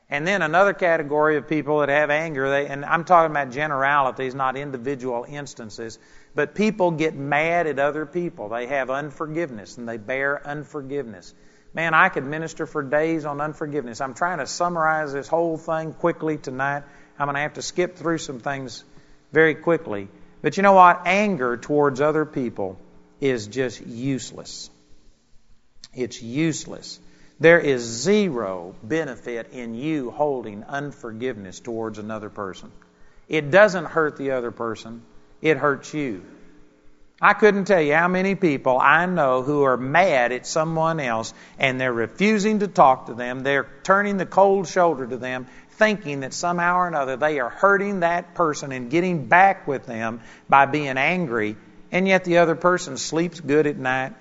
[0.09, 4.35] And then another category of people that have anger, they, and I'm talking about generalities,
[4.37, 5.99] not individual instances,
[6.35, 8.49] but people get mad at other people.
[8.49, 11.35] They have unforgiveness and they bear unforgiveness.
[11.75, 14.01] Man, I could minister for days on unforgiveness.
[14.01, 16.85] I'm trying to summarize this whole thing quickly tonight.
[17.19, 18.85] I'm going to have to skip through some things
[19.33, 20.09] very quickly.
[20.40, 21.03] But you know what?
[21.07, 22.79] Anger towards other people
[23.21, 24.71] is just useless.
[25.92, 27.01] It's useless.
[27.38, 32.72] There is zero benefit in you holding unforgiveness towards another person.
[33.29, 35.03] It doesn't hurt the other person,
[35.42, 36.25] it hurts you.
[37.20, 41.33] I couldn't tell you how many people I know who are mad at someone else
[41.59, 43.42] and they're refusing to talk to them.
[43.42, 48.01] They're turning the cold shoulder to them, thinking that somehow or another they are hurting
[48.01, 51.57] that person and getting back with them by being angry
[51.92, 54.12] and yet the other person sleeps good at night.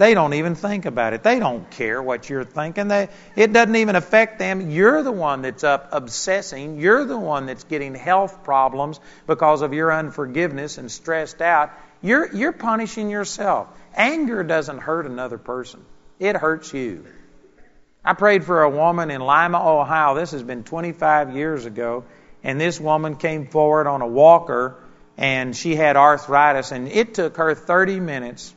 [0.00, 1.22] They don't even think about it.
[1.22, 2.88] They don't care what you're thinking.
[2.88, 4.70] They, it doesn't even affect them.
[4.70, 6.80] You're the one that's up obsessing.
[6.80, 11.72] You're the one that's getting health problems because of your unforgiveness and stressed out.
[12.00, 13.68] You're, you're punishing yourself.
[13.94, 15.84] Anger doesn't hurt another person,
[16.18, 17.04] it hurts you.
[18.02, 20.14] I prayed for a woman in Lima, Ohio.
[20.14, 22.04] This has been 25 years ago.
[22.42, 24.82] And this woman came forward on a walker
[25.18, 26.72] and she had arthritis.
[26.72, 28.54] And it took her 30 minutes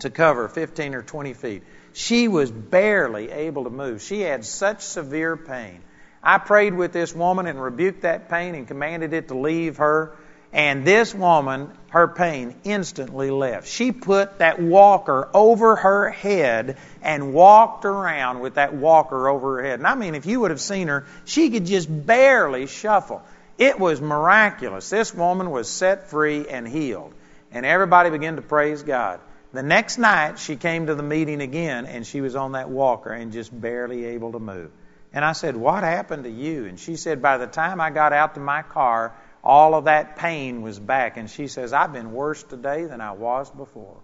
[0.00, 1.62] to cover 15 or 20 feet.
[1.92, 4.02] She was barely able to move.
[4.02, 5.82] She had such severe pain.
[6.22, 10.16] I prayed with this woman and rebuked that pain and commanded it to leave her.
[10.52, 13.68] And this woman, her pain instantly left.
[13.68, 19.64] She put that walker over her head and walked around with that walker over her
[19.64, 19.78] head.
[19.78, 23.22] And I mean, if you would have seen her, she could just barely shuffle.
[23.58, 24.88] It was miraculous.
[24.88, 27.12] This woman was set free and healed.
[27.52, 29.20] And everybody began to praise God.
[29.58, 33.10] The next night, she came to the meeting again and she was on that walker
[33.10, 34.70] and just barely able to move.
[35.12, 36.66] And I said, What happened to you?
[36.66, 40.14] And she said, By the time I got out to my car, all of that
[40.14, 41.16] pain was back.
[41.16, 43.96] And she says, I've been worse today than I was before.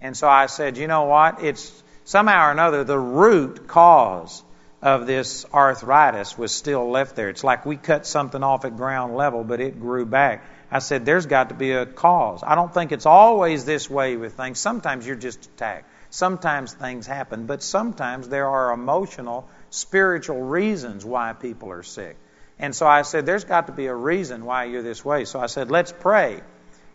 [0.00, 1.42] And so I said, you know what?
[1.42, 4.42] It's somehow or another the root cause
[4.80, 7.28] of this arthritis was still left there.
[7.28, 10.42] It's like we cut something off at ground level, but it grew back.
[10.72, 12.42] I said, there's got to be a cause.
[12.42, 14.58] I don't think it's always this way with things.
[14.58, 15.86] Sometimes you're just attacked.
[16.08, 22.16] Sometimes things happen, but sometimes there are emotional, spiritual reasons why people are sick.
[22.58, 25.26] And so I said, There's got to be a reason why you're this way.
[25.26, 26.40] So I said, Let's pray.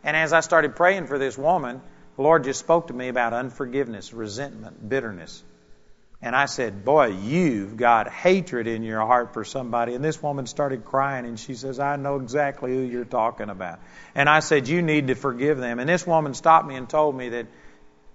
[0.04, 1.82] And as I started praying for this woman,
[2.16, 5.44] the Lord just spoke to me about unforgiveness, resentment, bitterness.
[6.22, 9.94] And I said, Boy, you've got hatred in your heart for somebody.
[9.94, 13.80] And this woman started crying and she says, I know exactly who you're talking about.
[14.16, 15.80] And I said, You need to forgive them.
[15.80, 17.48] And this woman stopped me and told me that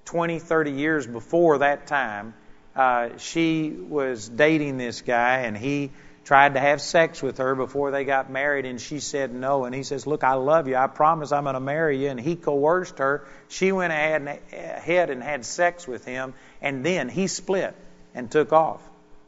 [0.06, 2.34] 20, 30 years before that time,
[2.74, 5.92] uh, she was dating this guy and he
[6.24, 9.64] tried to have sex with her before they got married, and she said no.
[9.64, 10.74] And he says, Look, I love you.
[10.74, 12.08] I promise I'm going to marry you.
[12.08, 13.26] And he coerced her.
[13.48, 17.76] She went ahead and had sex with him, and then he split
[18.14, 18.82] and took off.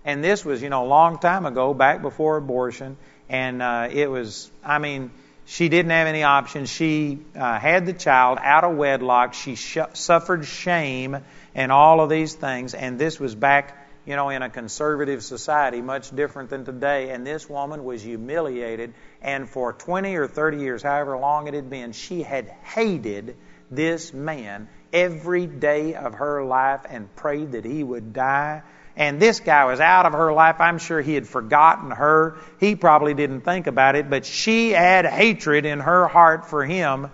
[0.05, 2.97] And this was, you know, a long time ago, back before abortion.
[3.29, 5.11] And uh, it was, I mean,
[5.47, 6.71] she didn't have any options.
[6.71, 9.35] She uh, had the child out of wedlock.
[9.35, 11.19] She sh- suffered shame
[11.55, 12.75] and all of these things.
[12.75, 17.11] And this was back you know, in a conservative society, much different than today.
[17.11, 18.93] And this woman was humiliated.
[19.23, 23.37] And for 20 or 30 years, however long it had been, she had hated
[23.71, 28.63] this man every day of her life and prayed that he would die.
[28.97, 30.61] And this guy was out of her life.
[30.61, 32.37] I'm sure he had forgotten her.
[32.61, 37.11] He probably didn't think about it, but she had hatred in her heart for him,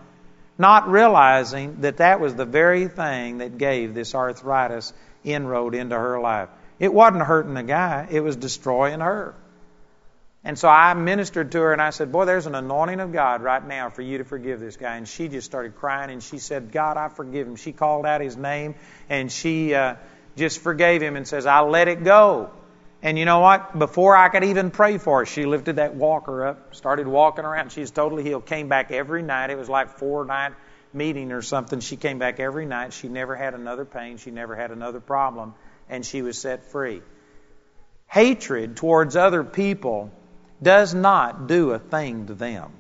[0.59, 4.93] not realizing that that was the very thing that gave this arthritis
[5.25, 6.51] inroad into her life.
[6.79, 9.35] It wasn't hurting the guy, it was destroying her.
[10.43, 13.43] And so I ministered to her and I said, Boy, there's an anointing of God
[13.43, 14.97] right now for you to forgive this guy.
[14.97, 17.57] And she just started crying and she said, God, I forgive him.
[17.57, 18.75] She called out his name
[19.11, 19.97] and she uh,
[20.37, 22.51] just forgave him and says, I'll let it go.
[23.03, 23.79] And you know what?
[23.79, 27.73] Before I could even pray for her, she lifted that walker up, started walking around.
[27.73, 28.47] She's totally healed.
[28.47, 29.51] Came back every night.
[29.51, 30.53] It was like four night
[30.93, 31.81] meeting or something.
[31.81, 32.95] She came back every night.
[32.95, 34.17] She never had another pain.
[34.17, 35.55] She never had another problem
[35.91, 37.03] and she was set free.
[38.07, 40.11] Hatred towards other people
[40.63, 42.71] does not do a thing to them,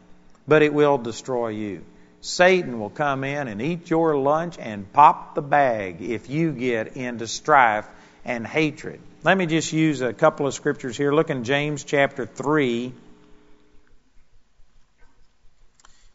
[0.46, 1.84] but it will destroy you.
[2.20, 6.96] Satan will come in and eat your lunch and pop the bag if you get
[6.96, 7.86] into strife
[8.24, 9.00] and hatred.
[9.22, 11.12] Let me just use a couple of scriptures here.
[11.12, 12.92] Look in James chapter 3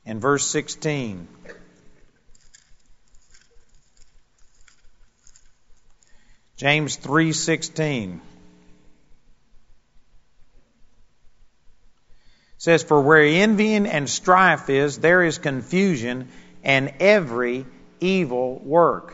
[0.06, 1.28] and verse 16.
[6.58, 8.22] James 3:16
[12.66, 16.30] says for where envying and strife is there is confusion
[16.64, 17.64] and every
[18.00, 19.14] evil work.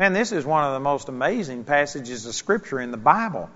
[0.00, 3.48] Man, this is one of the most amazing passages of scripture in the Bible.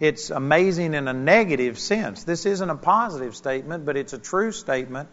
[0.00, 2.24] It's amazing in a negative sense.
[2.24, 5.10] This isn't a positive statement, but it's a true statement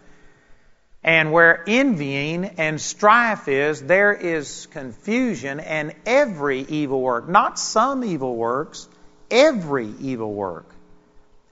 [1.03, 7.27] and where envying and strife is, there is confusion and every evil work.
[7.27, 8.87] Not some evil works,
[9.29, 10.70] every evil work.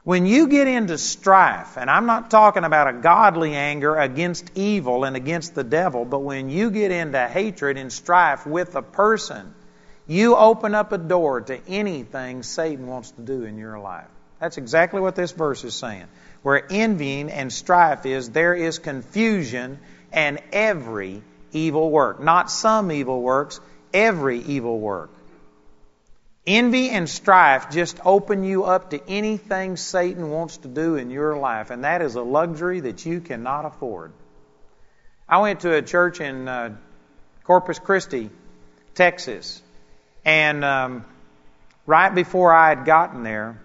[0.04, 5.04] When you get into strife, and I'm not talking about a godly anger against evil
[5.04, 9.54] and against the devil, but when you get into hatred and strife with a person,
[10.08, 14.08] you open up a door to anything Satan wants to do in your life.
[14.40, 16.06] That's exactly what this verse is saying.
[16.44, 19.80] Where envying and strife is, there is confusion
[20.14, 21.22] and every
[21.52, 22.22] evil work.
[22.22, 23.60] Not some evil works,
[23.94, 25.12] every evil work.
[26.48, 31.38] Envy and strife just open you up to anything Satan wants to do in your
[31.38, 34.14] life, and that is a luxury that you cannot afford.
[35.28, 36.76] I went to a church in uh,
[37.44, 38.30] Corpus Christi,
[38.96, 39.62] Texas,
[40.26, 41.06] and um,
[41.86, 43.62] right before I had gotten there,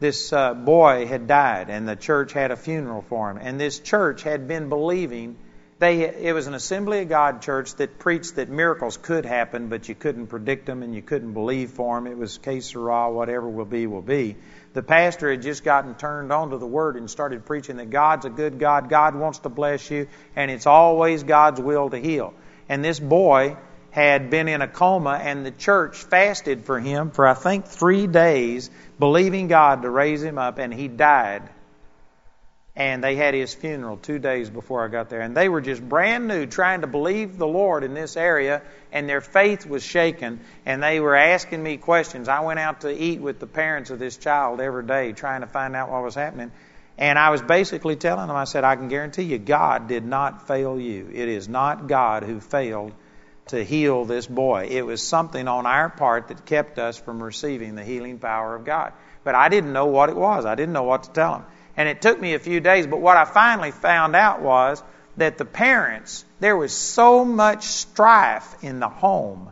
[0.00, 3.38] this uh, boy had died, and the church had a funeral for him.
[3.40, 5.36] And this church had been believing
[5.82, 9.88] they, it was an Assembly of God church that preached that miracles could happen, but
[9.88, 12.06] you couldn't predict them and you couldn't believe for them.
[12.06, 14.36] It was que sera, whatever will be, will be.
[14.74, 18.26] The pastor had just gotten turned on to the Word and started preaching that God's
[18.26, 20.06] a good God, God wants to bless you,
[20.36, 22.32] and it's always God's will to heal.
[22.68, 23.56] And this boy
[23.90, 28.06] had been in a coma, and the church fasted for him for, I think, three
[28.06, 28.70] days,
[29.00, 31.42] believing God to raise him up, and he died
[32.74, 35.20] and they had his funeral two days before I got there.
[35.20, 39.08] And they were just brand new, trying to believe the Lord in this area, and
[39.08, 42.28] their faith was shaken, and they were asking me questions.
[42.28, 45.46] I went out to eat with the parents of this child every day, trying to
[45.46, 46.50] find out what was happening.
[46.96, 50.46] And I was basically telling them, I said, I can guarantee you, God did not
[50.46, 51.10] fail you.
[51.12, 52.92] It is not God who failed
[53.46, 54.68] to heal this boy.
[54.70, 58.64] It was something on our part that kept us from receiving the healing power of
[58.64, 58.92] God.
[59.24, 60.46] But I didn't know what it was.
[60.46, 61.44] I didn't know what to tell them.
[61.76, 64.82] And it took me a few days, but what I finally found out was
[65.16, 69.50] that the parents, there was so much strife in the home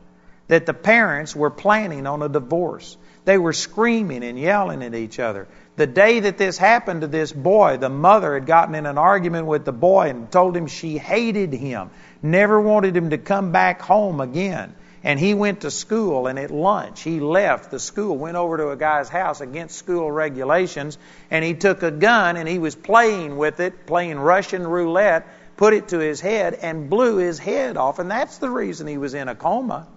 [0.48, 2.96] that the parents were planning on a divorce.
[3.24, 5.46] They were screaming and yelling at each other.
[5.76, 9.46] The day that this happened to this boy, the mother had gotten in an argument
[9.46, 11.90] with the boy and told him she hated him,
[12.22, 14.74] never wanted him to come back home again.
[15.02, 18.68] And he went to school, and at lunch, he left the school, went over to
[18.68, 20.98] a guy's house against school regulations,
[21.30, 25.26] and he took a gun and he was playing with it, playing Russian roulette,
[25.56, 27.98] put it to his head, and blew his head off.
[27.98, 29.88] And that's the reason he was in a coma.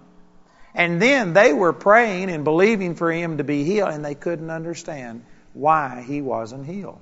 [0.74, 4.50] And then they were praying and believing for him to be healed, and they couldn't
[4.50, 6.98] understand why he wasn't healed.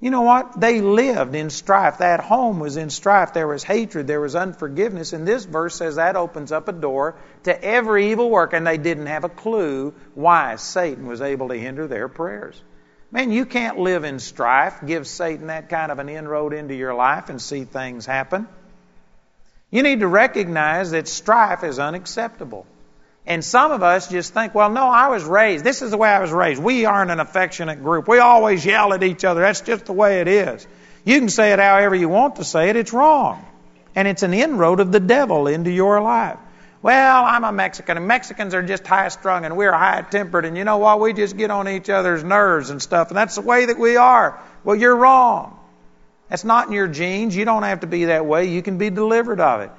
[0.00, 0.60] You know what?
[0.60, 1.98] They lived in strife.
[1.98, 3.32] That home was in strife.
[3.32, 4.06] There was hatred.
[4.06, 5.12] There was unforgiveness.
[5.12, 8.52] And this verse says that opens up a door to every evil work.
[8.52, 12.62] And they didn't have a clue why Satan was able to hinder their prayers.
[13.10, 16.94] Man, you can't live in strife, give Satan that kind of an inroad into your
[16.94, 18.46] life and see things happen.
[19.70, 22.66] You need to recognize that strife is unacceptable.
[23.28, 25.62] And some of us just think, well, no, I was raised.
[25.62, 26.62] This is the way I was raised.
[26.62, 28.08] We aren't an affectionate group.
[28.08, 29.42] We always yell at each other.
[29.42, 30.66] That's just the way it is.
[31.04, 32.76] You can say it however you want to say it.
[32.76, 33.44] It's wrong.
[33.94, 36.38] And it's an inroad of the devil into your life.
[36.80, 40.56] Well, I'm a Mexican, and Mexicans are just high strung, and we're high tempered, and
[40.56, 40.98] you know what?
[41.00, 43.96] We just get on each other's nerves and stuff, and that's the way that we
[43.96, 44.40] are.
[44.64, 45.58] Well, you're wrong.
[46.30, 47.36] That's not in your genes.
[47.36, 48.46] You don't have to be that way.
[48.46, 49.70] You can be delivered of it.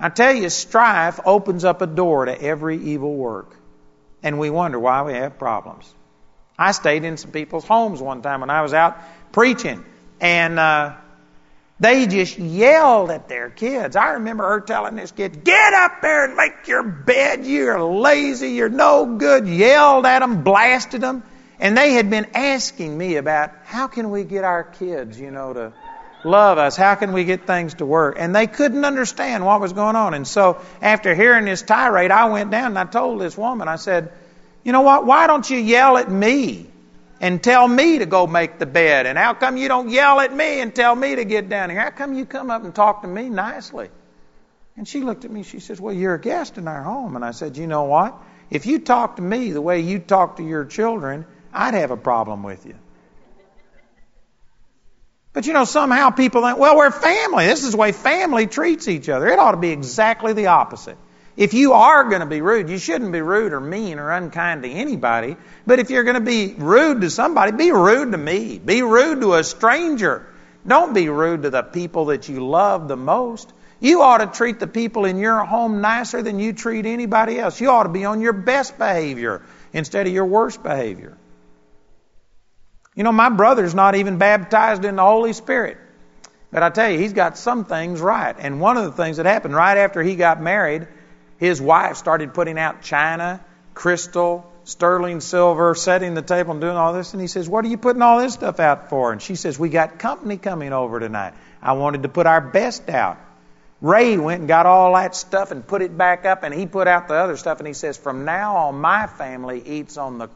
[0.00, 3.54] I tell you, strife opens up a door to every evil work.
[4.22, 5.92] And we wonder why we have problems.
[6.58, 8.98] I stayed in some people's homes one time when I was out
[9.32, 9.84] preaching,
[10.20, 10.96] and uh,
[11.78, 13.96] they just yelled at their kids.
[13.96, 17.46] I remember her telling this kid, Get up there and make your bed.
[17.46, 18.50] You're lazy.
[18.50, 19.48] You're no good.
[19.48, 21.22] Yelled at them, blasted them.
[21.58, 25.52] And they had been asking me about how can we get our kids, you know,
[25.52, 25.72] to
[26.24, 26.76] love us?
[26.76, 28.16] How can we get things to work?
[28.18, 30.14] And they couldn't understand what was going on.
[30.14, 33.76] And so after hearing this tirade, I went down and I told this woman, I
[33.76, 34.12] said,
[34.64, 35.06] you know what?
[35.06, 36.66] Why don't you yell at me
[37.20, 39.06] and tell me to go make the bed?
[39.06, 41.80] And how come you don't yell at me and tell me to get down here?
[41.80, 43.88] How come you come up and talk to me nicely?
[44.76, 47.16] And she looked at me, she says, well, you're a guest in our home.
[47.16, 48.14] And I said, you know what?
[48.50, 51.96] If you talk to me the way you talk to your children, I'd have a
[51.96, 52.74] problem with you.
[55.32, 57.46] But you know, somehow people think, well, we're family.
[57.46, 59.28] This is the way family treats each other.
[59.28, 60.96] It ought to be exactly the opposite.
[61.36, 64.64] If you are going to be rude, you shouldn't be rude or mean or unkind
[64.64, 65.36] to anybody.
[65.66, 68.58] But if you're going to be rude to somebody, be rude to me.
[68.58, 70.26] Be rude to a stranger.
[70.66, 73.52] Don't be rude to the people that you love the most.
[73.78, 77.60] You ought to treat the people in your home nicer than you treat anybody else.
[77.60, 79.40] You ought to be on your best behavior
[79.72, 81.16] instead of your worst behavior.
[83.00, 85.78] You know, my brother's not even baptized in the Holy Spirit.
[86.52, 88.36] But I tell you, he's got some things right.
[88.38, 90.86] And one of the things that happened right after he got married,
[91.38, 93.42] his wife started putting out china,
[93.72, 97.14] crystal, sterling silver, setting the table and doing all this.
[97.14, 99.12] And he says, What are you putting all this stuff out for?
[99.12, 101.32] And she says, We got company coming over tonight.
[101.62, 103.16] I wanted to put our best out.
[103.80, 106.86] Ray went and got all that stuff and put it back up, and he put
[106.86, 107.58] out the other stuff.
[107.58, 110.28] And he says, "From now on, my family eats on the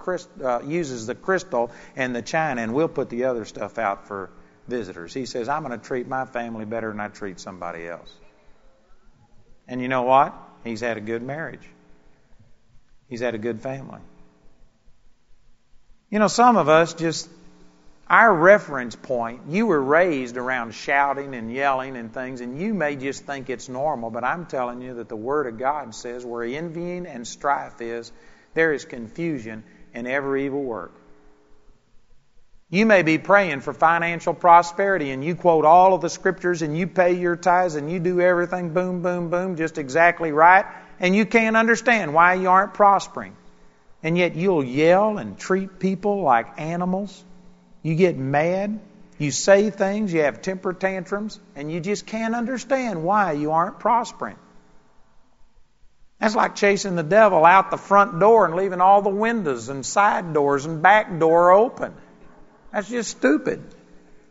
[0.43, 4.31] uh, uses the crystal and the china, and we'll put the other stuff out for
[4.67, 8.11] visitors." He says, "I'm going to treat my family better than I treat somebody else."
[9.69, 10.35] And you know what?
[10.65, 11.69] He's had a good marriage.
[13.09, 14.01] He's had a good family.
[16.11, 17.29] You know, some of us just
[18.09, 22.97] our reference point, you were raised around shouting and yelling and things, and you may
[22.97, 26.45] just think it's normal, but I'm telling you that the Word of God says where
[26.45, 28.13] envying and strife is,
[28.53, 30.93] there is confusion and every evil work.
[32.69, 36.77] You may be praying for financial prosperity and you quote all of the scriptures and
[36.77, 40.67] you pay your tithes and you do everything boom, boom, boom, just exactly right,
[41.01, 43.35] and you can't understand why you aren't prospering.
[44.03, 47.25] And yet you'll yell and treat people like animals
[47.85, 48.81] you get mad,
[49.19, 53.79] you say things, you have temper tantrums, and you just can't understand why you aren't
[53.79, 54.37] prospering.
[56.19, 59.85] That's like chasing the devil out the front door and leaving all the windows and
[59.85, 61.93] side doors and back door open.
[62.73, 63.63] That's just stupid.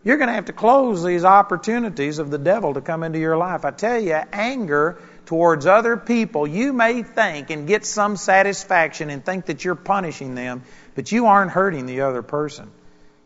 [0.03, 3.37] You're going to have to close these opportunities of the devil to come into your
[3.37, 3.65] life.
[3.65, 9.23] I tell you, anger towards other people, you may think and get some satisfaction and
[9.23, 10.63] think that you're punishing them,
[10.95, 12.71] but you aren't hurting the other person.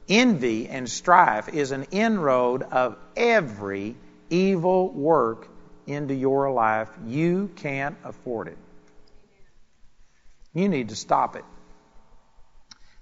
[0.09, 3.95] Envy and strife is an inroad of every
[4.29, 5.47] evil work
[5.85, 6.89] into your life.
[7.05, 8.57] You can't afford it.
[10.53, 11.43] You need to stop it.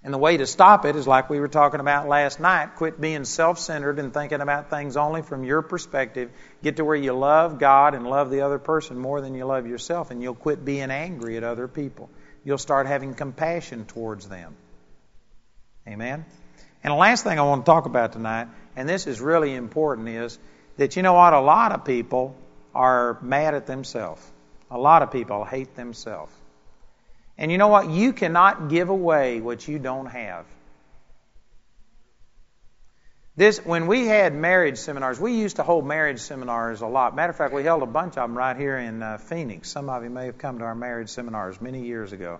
[0.03, 3.01] And the way to stop it is like we were talking about last night quit
[3.01, 6.29] being self centered and thinking about things only from your perspective.
[6.61, 9.65] Get to where you love God and love the other person more than you love
[9.65, 12.11] yourself, and you'll quit being angry at other people.
[12.43, 14.55] You'll start having compassion towards them.
[15.87, 16.25] Amen?
[16.85, 20.07] And the last thing I want to talk about tonight, and this is really important,
[20.07, 20.37] is
[20.77, 21.33] that you know what?
[21.33, 22.35] A lot of people
[22.75, 24.21] are mad at themselves.
[24.69, 26.31] A lot of people hate themselves.
[27.39, 27.89] And you know what?
[27.89, 30.45] You cannot give away what you don't have.
[33.35, 37.15] This, when we had marriage seminars, we used to hold marriage seminars a lot.
[37.15, 39.71] Matter of fact, we held a bunch of them right here in uh, Phoenix.
[39.71, 42.37] Some of you may have come to our marriage seminars many years ago.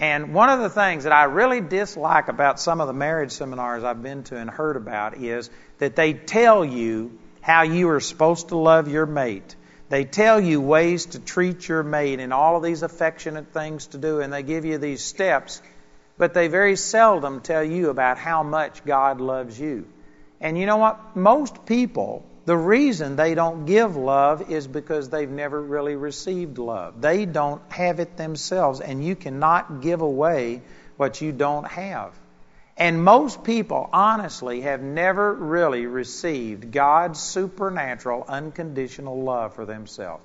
[0.00, 3.84] And one of the things that I really dislike about some of the marriage seminars
[3.84, 8.48] I've been to and heard about is that they tell you how you are supposed
[8.48, 9.54] to love your mate.
[9.90, 13.98] They tell you ways to treat your mate and all of these affectionate things to
[13.98, 15.60] do, and they give you these steps,
[16.16, 19.86] but they very seldom tell you about how much God loves you.
[20.40, 21.14] And you know what?
[21.14, 27.00] Most people the reason they don't give love is because they've never really received love.
[27.00, 30.62] They don't have it themselves, and you cannot give away
[30.96, 32.12] what you don't have.
[32.76, 40.24] And most people, honestly, have never really received God's supernatural, unconditional love for themselves.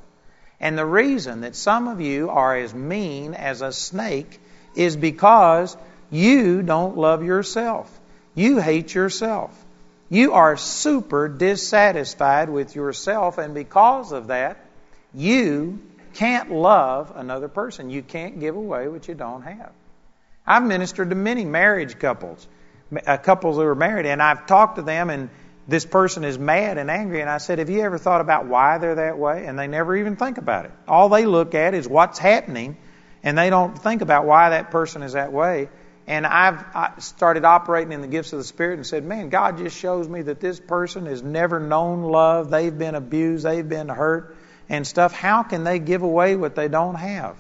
[0.60, 4.40] And the reason that some of you are as mean as a snake
[4.74, 5.78] is because
[6.10, 8.00] you don't love yourself.
[8.34, 9.65] You hate yourself.
[10.10, 14.58] You are super dissatisfied with yourself, and because of that,
[15.14, 15.82] you
[16.14, 17.90] can't love another person.
[17.90, 19.72] You can't give away what you don't have.
[20.46, 22.48] I've ministered to many marriage couples,
[23.06, 25.30] uh, couples who are married, and I've talked to them, and
[25.68, 28.78] this person is mad and angry, and I said, Have you ever thought about why
[28.78, 29.48] they're that way?
[29.48, 30.72] And they never even think about it.
[30.88, 32.78] All they look at is what's happening,
[33.24, 35.70] and they don't think about why that person is that way.
[36.08, 39.76] And I've started operating in the gifts of the Spirit and said, man, God just
[39.76, 42.52] shows me that this person has never known love.
[42.52, 43.44] They've been abused.
[43.44, 44.36] They've been hurt
[44.70, 45.14] and stuff.
[45.14, 47.36] How can they give away what they don't have?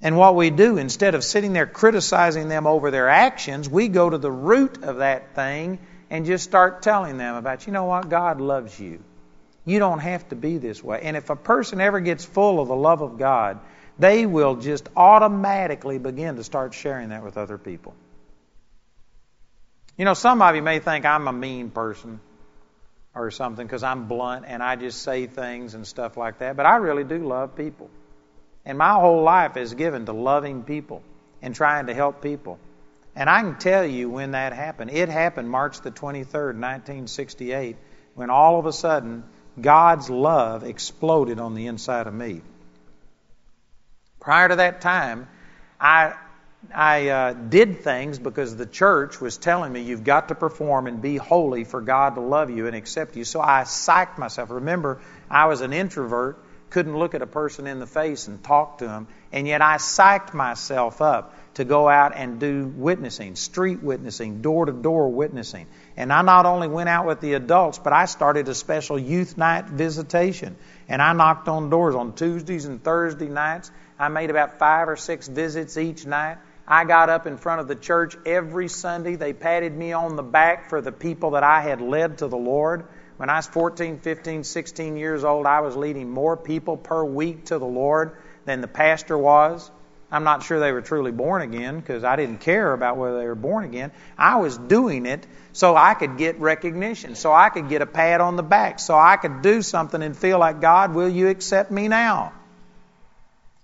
[0.00, 4.08] And what we do, instead of sitting there criticizing them over their actions, we go
[4.10, 5.78] to the root of that thing
[6.10, 9.02] and just start telling them about, you know what, God loves you.
[9.64, 11.00] You don't have to be this way.
[11.02, 13.58] And if a person ever gets full of the love of God,
[13.98, 17.94] they will just automatically begin to start sharing that with other people.
[19.96, 22.20] You know, some of you may think I'm a mean person
[23.14, 26.66] or something because I'm blunt and I just say things and stuff like that, but
[26.66, 27.90] I really do love people.
[28.64, 31.02] And my whole life is given to loving people
[31.42, 32.58] and trying to help people.
[33.16, 34.92] And I can tell you when that happened.
[34.92, 37.76] It happened March the 23rd, 1968,
[38.14, 39.24] when all of a sudden
[39.60, 42.42] God's love exploded on the inside of me.
[44.20, 45.28] Prior to that time,
[45.80, 46.14] I
[46.74, 51.00] I uh, did things because the church was telling me you've got to perform and
[51.00, 53.24] be holy for God to love you and accept you.
[53.24, 54.50] So I psyched myself.
[54.50, 55.00] Remember,
[55.30, 58.86] I was an introvert, couldn't look at a person in the face and talk to
[58.86, 64.42] them, and yet I psyched myself up to go out and do witnessing, street witnessing,
[64.42, 65.66] door to door witnessing.
[65.96, 69.36] And I not only went out with the adults, but I started a special youth
[69.36, 70.56] night visitation.
[70.88, 73.70] And I knocked on doors on Tuesdays and Thursday nights.
[73.98, 76.38] I made about five or six visits each night.
[76.66, 79.16] I got up in front of the church every Sunday.
[79.16, 82.36] They patted me on the back for the people that I had led to the
[82.36, 82.84] Lord.
[83.16, 87.46] When I was 14, 15, 16 years old, I was leading more people per week
[87.46, 89.68] to the Lord than the pastor was.
[90.10, 93.26] I'm not sure they were truly born again because I didn't care about whether they
[93.26, 93.90] were born again.
[94.16, 98.20] I was doing it so I could get recognition, so I could get a pat
[98.20, 101.70] on the back, so I could do something and feel like, God, will you accept
[101.70, 102.32] me now?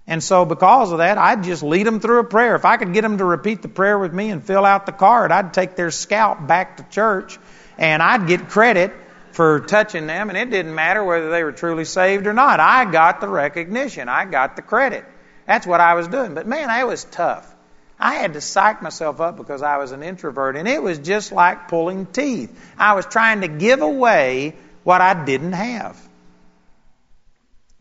[0.06, 2.54] And so, because of that, I'd just lead them through a prayer.
[2.56, 4.92] If I could get them to repeat the prayer with me and fill out the
[4.92, 7.38] card, I'd take their scalp back to church
[7.78, 8.92] and I'd get credit
[9.32, 12.60] for touching them, and it didn't matter whether they were truly saved or not.
[12.60, 15.04] I got the recognition, I got the credit.
[15.46, 16.34] That's what I was doing.
[16.34, 17.50] But man, it was tough.
[17.98, 21.32] I had to psych myself up because I was an introvert, and it was just
[21.32, 22.56] like pulling teeth.
[22.78, 26.00] I was trying to give away what I didn't have.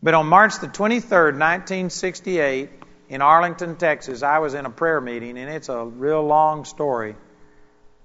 [0.04, 2.68] But on March the 23rd, 1968,
[3.08, 7.16] in Arlington, Texas, I was in a prayer meeting, and it's a real long story.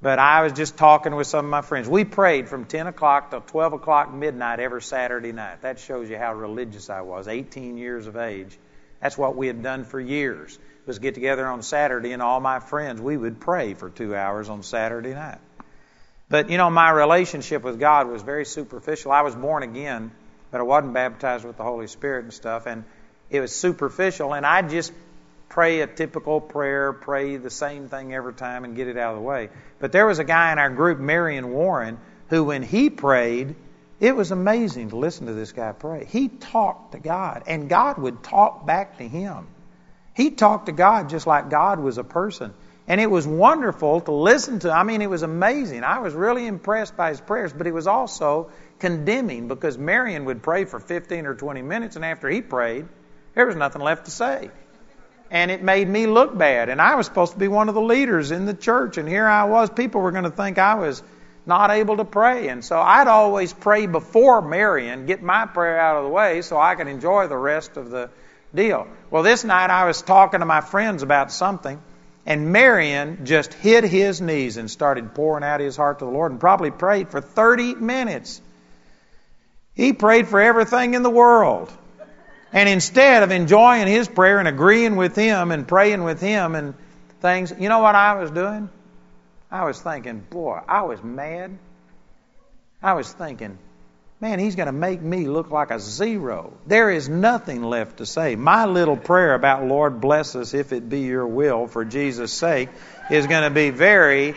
[0.01, 1.89] But I was just talking with some of my friends.
[1.89, 5.63] We prayed from 10 o'clock till 12 o'clock midnight every Saturday night.
[5.63, 8.57] That shows you how religious I was, 18 years of age.
[9.01, 10.57] That's what we had done for years.
[10.85, 14.47] Was get together on Saturday and all my friends we would pray for 2 hours
[14.47, 15.39] on Saturday night.
[16.29, 19.11] But you know my relationship with God was very superficial.
[19.11, 20.11] I was born again,
[20.51, 22.83] but I wasn't baptized with the Holy Spirit and stuff and
[23.29, 24.91] it was superficial and I just
[25.49, 29.17] pray a typical prayer, pray the same thing every time and get it out of
[29.17, 29.49] the way.
[29.79, 31.97] But there was a guy in our group, Marion Warren,
[32.29, 33.55] who when he prayed,
[33.99, 36.05] it was amazing to listen to this guy pray.
[36.05, 39.47] He talked to God, and God would talk back to him.
[40.13, 42.53] He talked to God just like God was a person.
[42.87, 44.71] And it was wonderful to listen to.
[44.71, 45.83] I mean, it was amazing.
[45.83, 48.49] I was really impressed by his prayers, but it was also
[48.79, 52.87] condemning because Marion would pray for 15 or 20 minutes, and after he prayed,
[53.35, 54.49] there was nothing left to say.
[55.31, 56.69] And it made me look bad.
[56.69, 59.27] And I was supposed to be one of the leaders in the church, and here
[59.27, 59.69] I was.
[59.69, 61.03] People were going to think I was
[61.45, 62.47] not able to pray.
[62.47, 66.57] And so I'd always pray before Marion, get my prayer out of the way so
[66.57, 68.09] I could enjoy the rest of the
[68.53, 68.87] deal.
[69.11, 71.81] Well, this night I was talking to my friends about something,
[72.25, 76.31] and Marion just hit his knees and started pouring out his heart to the Lord
[76.31, 78.41] and probably prayed for 30 minutes.
[79.73, 81.71] He prayed for everything in the world.
[82.51, 86.73] And instead of enjoying his prayer and agreeing with him and praying with him and
[87.21, 88.69] things, you know what I was doing?
[89.51, 91.57] I was thinking, boy, I was mad.
[92.81, 93.57] I was thinking,
[94.19, 96.53] man, he's going to make me look like a zero.
[96.65, 98.35] There is nothing left to say.
[98.35, 102.69] My little prayer about Lord bless us if it be your will for Jesus' sake
[103.09, 104.35] is going to be very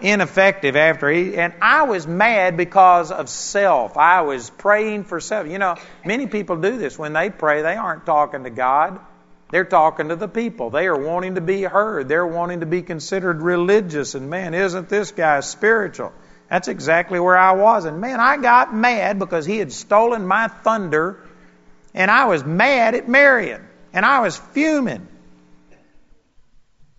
[0.00, 3.96] ineffective after he and I was mad because of self.
[3.96, 5.48] I was praying for self.
[5.48, 9.00] You know, many people do this when they pray, they aren't talking to God.
[9.50, 10.70] They're talking to the people.
[10.70, 12.08] They are wanting to be heard.
[12.08, 14.14] They're wanting to be considered religious.
[14.14, 16.12] And man, isn't this guy spiritual?
[16.50, 17.84] That's exactly where I was.
[17.84, 21.20] And man, I got mad because he had stolen my thunder.
[21.94, 23.64] And I was mad at Marion.
[23.92, 25.06] And I was fuming.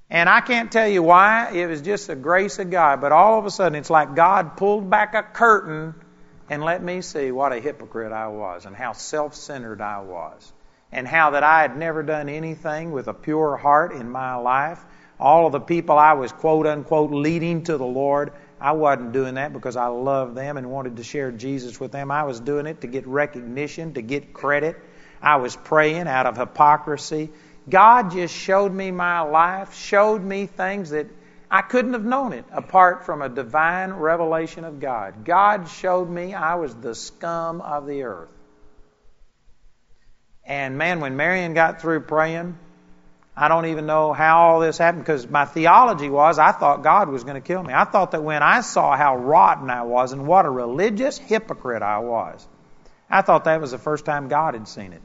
[0.09, 1.51] And I can't tell you why.
[1.53, 3.01] It was just the grace of God.
[3.01, 5.95] But all of a sudden, it's like God pulled back a curtain
[6.49, 10.53] and let me see what a hypocrite I was and how self centered I was
[10.91, 14.83] and how that I had never done anything with a pure heart in my life.
[15.19, 18.31] All of the people I was quote unquote leading to the Lord,
[18.61, 22.11] I wasn't doing that because I loved them and wanted to share Jesus with them.
[22.11, 24.77] I was doing it to get recognition, to get credit.
[25.21, 27.31] I was praying out of hypocrisy.
[27.69, 31.07] God just showed me my life, showed me things that
[31.49, 35.25] I couldn't have known it apart from a divine revelation of God.
[35.25, 38.29] God showed me I was the scum of the earth.
[40.45, 42.57] And man, when Marion got through praying,
[43.35, 47.09] I don't even know how all this happened because my theology was I thought God
[47.09, 47.73] was going to kill me.
[47.73, 51.83] I thought that when I saw how rotten I was and what a religious hypocrite
[51.83, 52.47] I was,
[53.09, 55.01] I thought that was the first time God had seen it.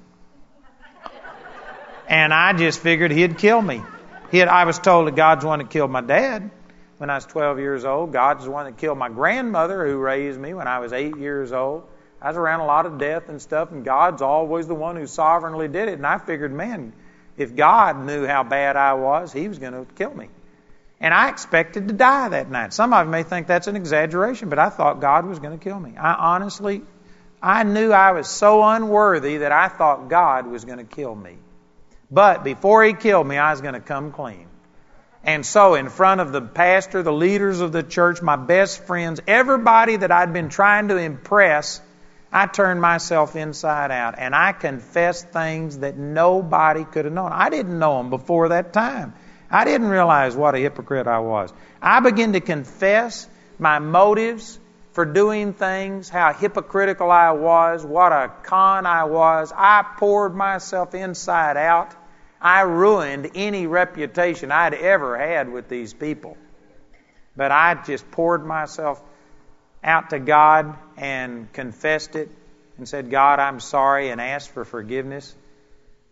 [2.09, 3.83] And I just figured he'd kill me.
[4.31, 6.51] He had, I was told that God's the one that killed my dad
[6.99, 8.13] when I was 12 years old.
[8.13, 11.53] God's the one that killed my grandmother who raised me when I was 8 years
[11.53, 11.87] old.
[12.21, 15.07] I was around a lot of death and stuff, and God's always the one who
[15.07, 15.95] sovereignly did it.
[15.95, 16.93] And I figured, man,
[17.37, 20.29] if God knew how bad I was, He was going to kill me.
[21.01, 22.73] And I expected to die that night.
[22.73, 25.63] Some of you may think that's an exaggeration, but I thought God was going to
[25.63, 25.97] kill me.
[25.97, 26.83] I honestly,
[27.43, 31.39] I knew I was so unworthy that I thought God was going to kill me.
[32.13, 34.47] But before He killed me, I was going to come clean.
[35.25, 39.21] And so, in front of the pastor, the leaders of the church, my best friends,
[39.27, 41.81] everybody that I'd been trying to impress,
[42.33, 47.31] I turned myself inside out and I confessed things that nobody could have known.
[47.33, 49.15] I didn't know them before that time.
[49.51, 51.53] I didn't realize what a hypocrite I was.
[51.81, 54.59] I began to confess my motives
[54.93, 59.53] for doing things, how hypocritical I was, what a con I was.
[59.55, 61.95] I poured myself inside out.
[62.43, 66.37] I ruined any reputation I'd ever had with these people.
[67.37, 69.01] But I just poured myself
[69.83, 72.29] out to God and confessed it
[72.79, 75.35] and said, God, I'm sorry, and asked for forgiveness.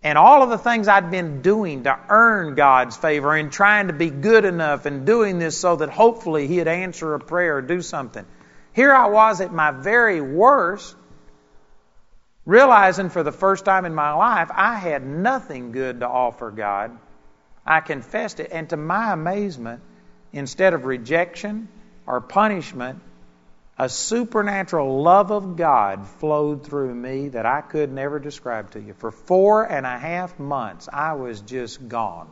[0.03, 3.93] And all of the things I'd been doing to earn God's favor and trying to
[3.93, 7.83] be good enough and doing this so that hopefully He'd answer a prayer or do
[7.83, 8.25] something.
[8.73, 10.95] Here I was at my very worst,
[12.45, 16.99] realizing for the first time in my life I had nothing good to offer God.
[17.67, 19.83] I confessed it, and to my amazement,
[20.33, 21.69] instead of rejection
[22.07, 23.01] or punishment,
[23.79, 28.93] a supernatural love of God flowed through me that I could never describe to you.
[28.95, 32.29] For four and a half months, I was just gone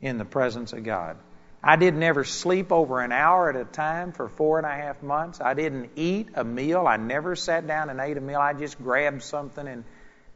[0.00, 1.16] in the presence of God.
[1.64, 5.02] I didn't ever sleep over an hour at a time for four and a half
[5.02, 5.40] months.
[5.40, 6.86] I didn't eat a meal.
[6.88, 8.40] I never sat down and ate a meal.
[8.40, 9.84] I just grabbed something and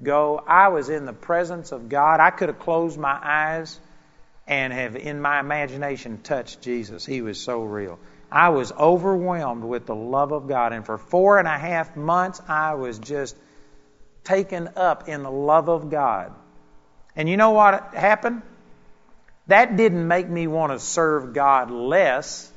[0.00, 0.38] go.
[0.46, 2.20] I was in the presence of God.
[2.20, 3.80] I could have closed my eyes
[4.46, 7.04] and have, in my imagination, touched Jesus.
[7.04, 7.98] He was so real.
[8.30, 10.72] I was overwhelmed with the love of God.
[10.72, 13.36] And for four and a half months, I was just
[14.22, 16.32] taken up in the love of God.
[17.16, 18.42] And you know what happened?
[19.46, 22.50] That didn't make me want to serve God less.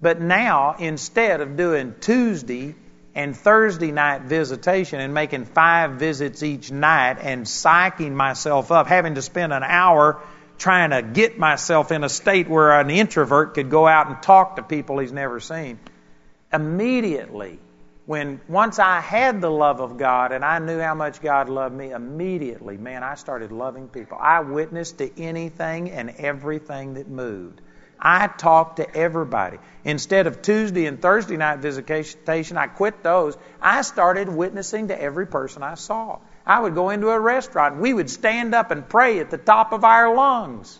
[0.00, 2.74] But now, instead of doing Tuesday
[3.14, 9.14] and Thursday night visitation and making five visits each night and psyching myself up, having
[9.14, 10.20] to spend an hour
[10.58, 14.56] trying to get myself in a state where an introvert could go out and talk
[14.56, 15.78] to people he's never seen,
[16.52, 17.58] immediately
[18.06, 21.74] when once I had the love of God and I knew how much God loved
[21.74, 24.16] me, immediately, man, I started loving people.
[24.20, 27.60] I witnessed to anything and everything that moved.
[27.98, 29.58] I talked to everybody.
[29.84, 33.36] Instead of Tuesday and Thursday night visitation, I quit those.
[33.60, 36.20] I started witnessing to every person I saw.
[36.46, 37.78] I would go into a restaurant.
[37.78, 40.78] We would stand up and pray at the top of our lungs.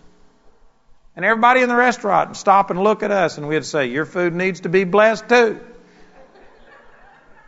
[1.17, 4.05] And everybody in the restaurant would stop and look at us, and we'd say, Your
[4.05, 5.61] food needs to be blessed too.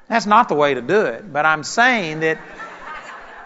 [0.09, 2.39] That's not the way to do it, but I'm saying that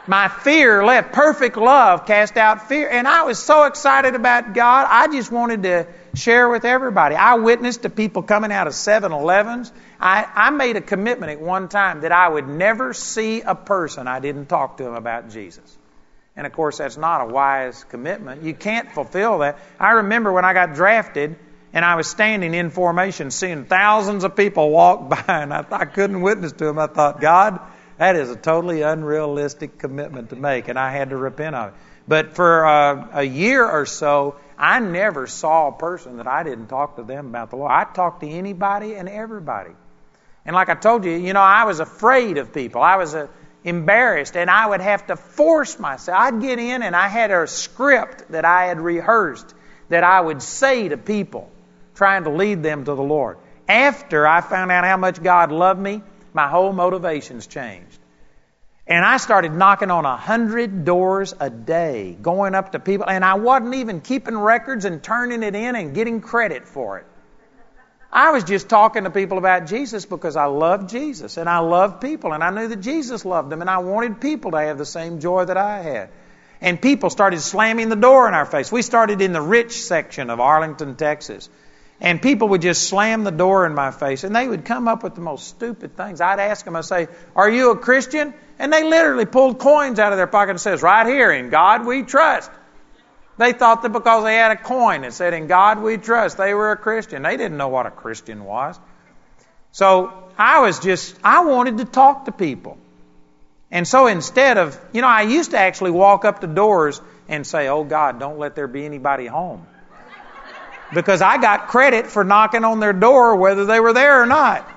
[0.06, 2.88] my fear left perfect love cast out fear.
[2.88, 7.14] And I was so excited about God, I just wanted to share with everybody.
[7.14, 9.72] I witnessed to people coming out of 7 Elevens.
[10.00, 14.08] I, I made a commitment at one time that I would never see a person
[14.08, 15.78] I didn't talk to them about Jesus.
[16.34, 18.42] And of course, that's not a wise commitment.
[18.42, 19.58] You can't fulfill that.
[19.78, 21.36] I remember when I got drafted,
[21.72, 25.84] and I was standing in formation, seeing thousands of people walk by, and I, I
[25.86, 26.78] couldn't witness to them.
[26.78, 27.60] I thought, God,
[27.98, 31.74] that is a totally unrealistic commitment to make, and I had to repent of it.
[32.08, 36.66] But for uh, a year or so, I never saw a person that I didn't
[36.66, 37.70] talk to them about the Lord.
[37.70, 39.70] I talked to anybody and everybody.
[40.44, 42.82] And like I told you, you know, I was afraid of people.
[42.82, 43.28] I was uh,
[43.62, 46.18] embarrassed, and I would have to force myself.
[46.18, 49.54] I'd get in, and I had a script that I had rehearsed
[49.88, 51.51] that I would say to people
[52.02, 53.38] trying to lead them to the Lord.
[53.68, 56.02] After I found out how much God loved me,
[56.34, 57.96] my whole motivations changed.
[58.88, 63.24] And I started knocking on a hundred doors a day, going up to people, and
[63.24, 67.06] I wasn't even keeping records and turning it in and getting credit for it.
[68.12, 72.00] I was just talking to people about Jesus because I loved Jesus and I loved
[72.00, 74.84] people and I knew that Jesus loved them and I wanted people to have the
[74.84, 76.10] same joy that I had.
[76.60, 78.72] And people started slamming the door in our face.
[78.72, 81.48] We started in the rich section of Arlington, Texas.
[82.02, 85.04] And people would just slam the door in my face and they would come up
[85.04, 86.20] with the most stupid things.
[86.20, 88.34] I'd ask them, I'd say, Are you a Christian?
[88.58, 91.86] And they literally pulled coins out of their pocket and says, Right here, in God
[91.86, 92.50] we trust.
[93.38, 96.54] They thought that because they had a coin that said, In God we trust, they
[96.54, 97.22] were a Christian.
[97.22, 98.80] They didn't know what a Christian was.
[99.70, 102.78] So I was just, I wanted to talk to people.
[103.70, 107.46] And so instead of, you know, I used to actually walk up to doors and
[107.46, 109.68] say, Oh God, don't let there be anybody home
[110.92, 114.68] because I got credit for knocking on their door whether they were there or not.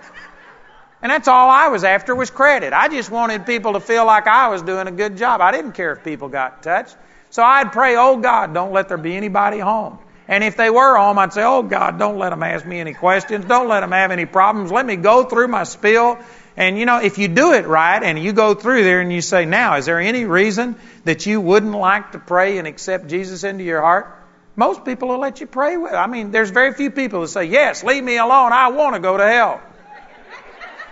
[1.02, 2.74] And that's all I was after was credit.
[2.74, 5.42] I just wanted people to feel like I was doing a good job.
[5.42, 6.96] I didn't care if people got touched.
[7.30, 10.00] So I'd pray, oh God, don't let there be anybody home.
[10.28, 12.94] And if they were home, I'd say, oh God, don't let them ask me any
[12.94, 13.46] questions.
[13.46, 14.72] Don't let them have any problems.
[14.72, 16.18] Let me go through my spiel.
[16.58, 19.22] And you know, if you do it right and you go through there and you
[19.22, 23.44] say, now, is there any reason that you wouldn't like to pray and accept Jesus
[23.44, 24.25] into your heart?
[24.56, 25.94] Most people will let you pray with.
[25.94, 28.54] I mean, there's very few people that say, Yes, leave me alone.
[28.54, 29.62] I want to go to hell.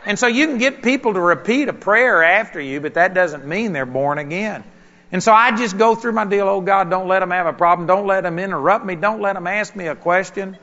[0.06, 3.46] And so you can get people to repeat a prayer after you, but that doesn't
[3.46, 4.66] mean they're born again.
[5.14, 7.54] And so I just go through my deal, oh God, don't let them have a
[7.54, 7.88] problem.
[7.88, 8.96] Don't let them interrupt me.
[8.96, 10.58] Don't let them ask me a question.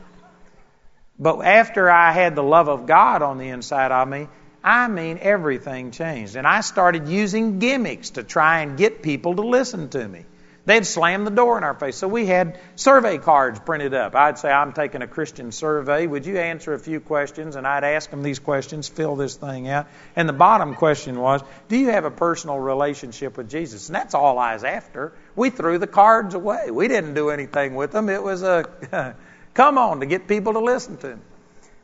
[1.19, 4.29] But after I had the love of God on the inside of me,
[4.63, 6.37] I mean, everything changed.
[6.37, 10.25] And I started using gimmicks to try and get people to listen to me.
[10.67, 11.97] They'd slam the door in our face.
[11.97, 14.15] So we had survey cards printed up.
[14.15, 16.07] I'd say, I'm taking a Christian survey.
[16.07, 17.57] Would you answer a few questions?
[17.57, 19.87] And I'd ask them these questions, fill this thing out.
[20.17, 23.89] And the bottom question was, Do you have a personal relationship with Jesus?
[23.89, 25.13] And that's all I was after.
[25.35, 26.71] We threw the cards away.
[26.71, 28.11] We didn't do anything with them.
[28.11, 29.17] It was a
[29.55, 31.23] come on to get people to listen to me.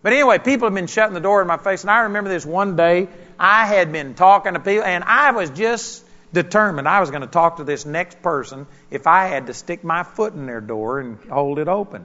[0.03, 1.83] But anyway, people have been shutting the door in my face.
[1.83, 3.09] And I remember this one day,
[3.41, 6.06] I had been talking to people, and I was just
[6.37, 9.83] determined I was going to talk to this next person if I had to stick
[9.83, 12.05] my foot in their door and hold it open.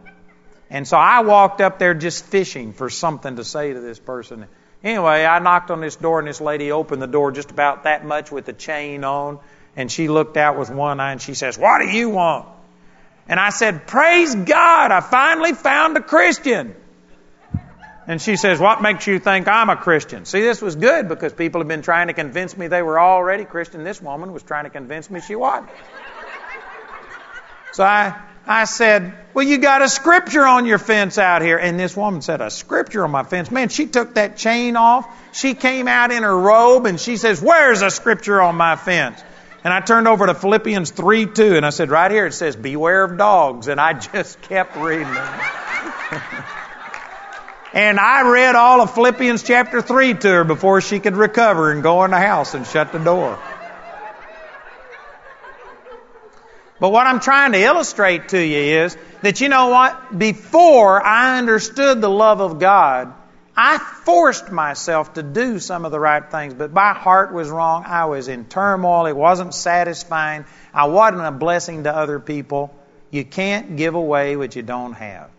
[0.70, 4.46] And so I walked up there just fishing for something to say to this person.
[4.82, 8.06] Anyway, I knocked on this door, and this lady opened the door just about that
[8.06, 9.40] much with the chain on.
[9.76, 12.48] And she looked out with one eye and she says, What do you want?
[13.28, 16.74] And I said, Praise God, I finally found a Christian.
[18.08, 20.26] And she says, What makes you think I'm a Christian?
[20.26, 23.46] See, this was good because people have been trying to convince me they were already
[23.46, 23.84] Christian.
[23.84, 25.70] This woman was trying to convince me she wasn't.
[27.74, 31.58] So I, I said, Well, you got a scripture on your fence out here.
[31.58, 33.52] And this woman said, A scripture on my fence?
[33.52, 35.08] Man, she took that chain off.
[35.34, 39.24] She came out in her robe and she says, Where's a scripture on my fence?
[39.64, 42.56] And I turned over to Philippians 3 2 and I said, Right here it says,
[42.56, 43.68] Beware of dogs.
[43.68, 46.44] And I just kept reading it.
[47.74, 51.82] And I read all of Philippians chapter 3 to her before she could recover and
[51.82, 53.40] go in the house and shut the door.
[56.82, 60.18] But what I'm trying to illustrate to you is that you know what?
[60.18, 63.14] Before I understood the love of God,
[63.56, 67.84] I forced myself to do some of the right things, but my heart was wrong.
[67.86, 69.06] I was in turmoil.
[69.06, 70.46] It wasn't satisfying.
[70.74, 72.74] I wasn't a blessing to other people.
[73.12, 75.30] You can't give away what you don't have.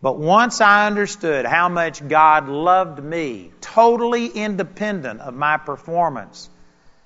[0.00, 6.48] But once I understood how much God loved me, totally independent of my performance,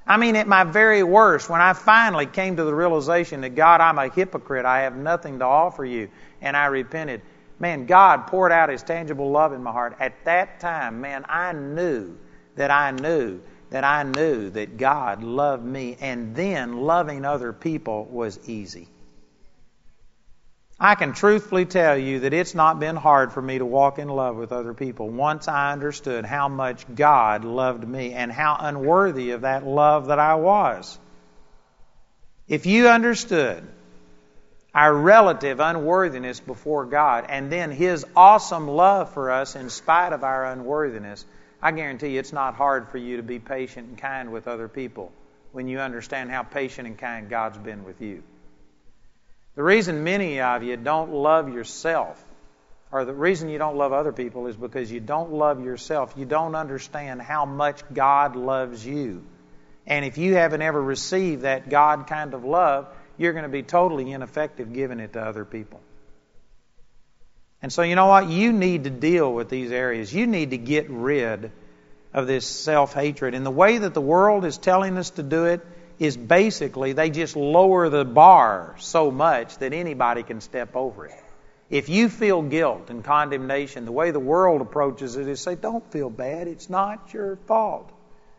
[0.07, 3.80] I mean, at my very worst, when I finally came to the realization that God,
[3.80, 7.22] I'm a hypocrite, I have nothing to offer you, and I repented,
[7.59, 9.97] man, God poured out His tangible love in my heart.
[10.01, 12.18] At that time, man, I knew
[12.57, 13.40] that I knew
[13.72, 18.86] that I knew that God loved me, and then loving other people was easy.
[20.85, 24.09] I can truthfully tell you that it's not been hard for me to walk in
[24.09, 29.30] love with other people once I understood how much God loved me and how unworthy
[29.30, 30.99] of that love that I was.
[32.49, 33.62] If you understood
[34.74, 40.24] our relative unworthiness before God and then His awesome love for us in spite of
[40.24, 41.24] our unworthiness,
[41.62, 44.66] I guarantee you it's not hard for you to be patient and kind with other
[44.66, 45.12] people
[45.53, 48.24] when you understand how patient and kind God's been with you.
[49.55, 52.22] The reason many of you don't love yourself,
[52.90, 56.14] or the reason you don't love other people, is because you don't love yourself.
[56.16, 59.22] You don't understand how much God loves you.
[59.86, 62.88] And if you haven't ever received that God kind of love,
[63.18, 65.80] you're going to be totally ineffective giving it to other people.
[67.61, 68.28] And so, you know what?
[68.28, 70.12] You need to deal with these areas.
[70.12, 71.53] You need to get rid
[72.12, 73.34] of this self hatred.
[73.34, 75.61] And the way that the world is telling us to do it
[76.03, 81.24] is basically they just lower the bar so much that anybody can step over it.
[81.70, 85.90] If you feel guilt and condemnation, the way the world approaches it is say, don't
[85.92, 86.48] feel bad.
[86.48, 87.88] It's not your fault.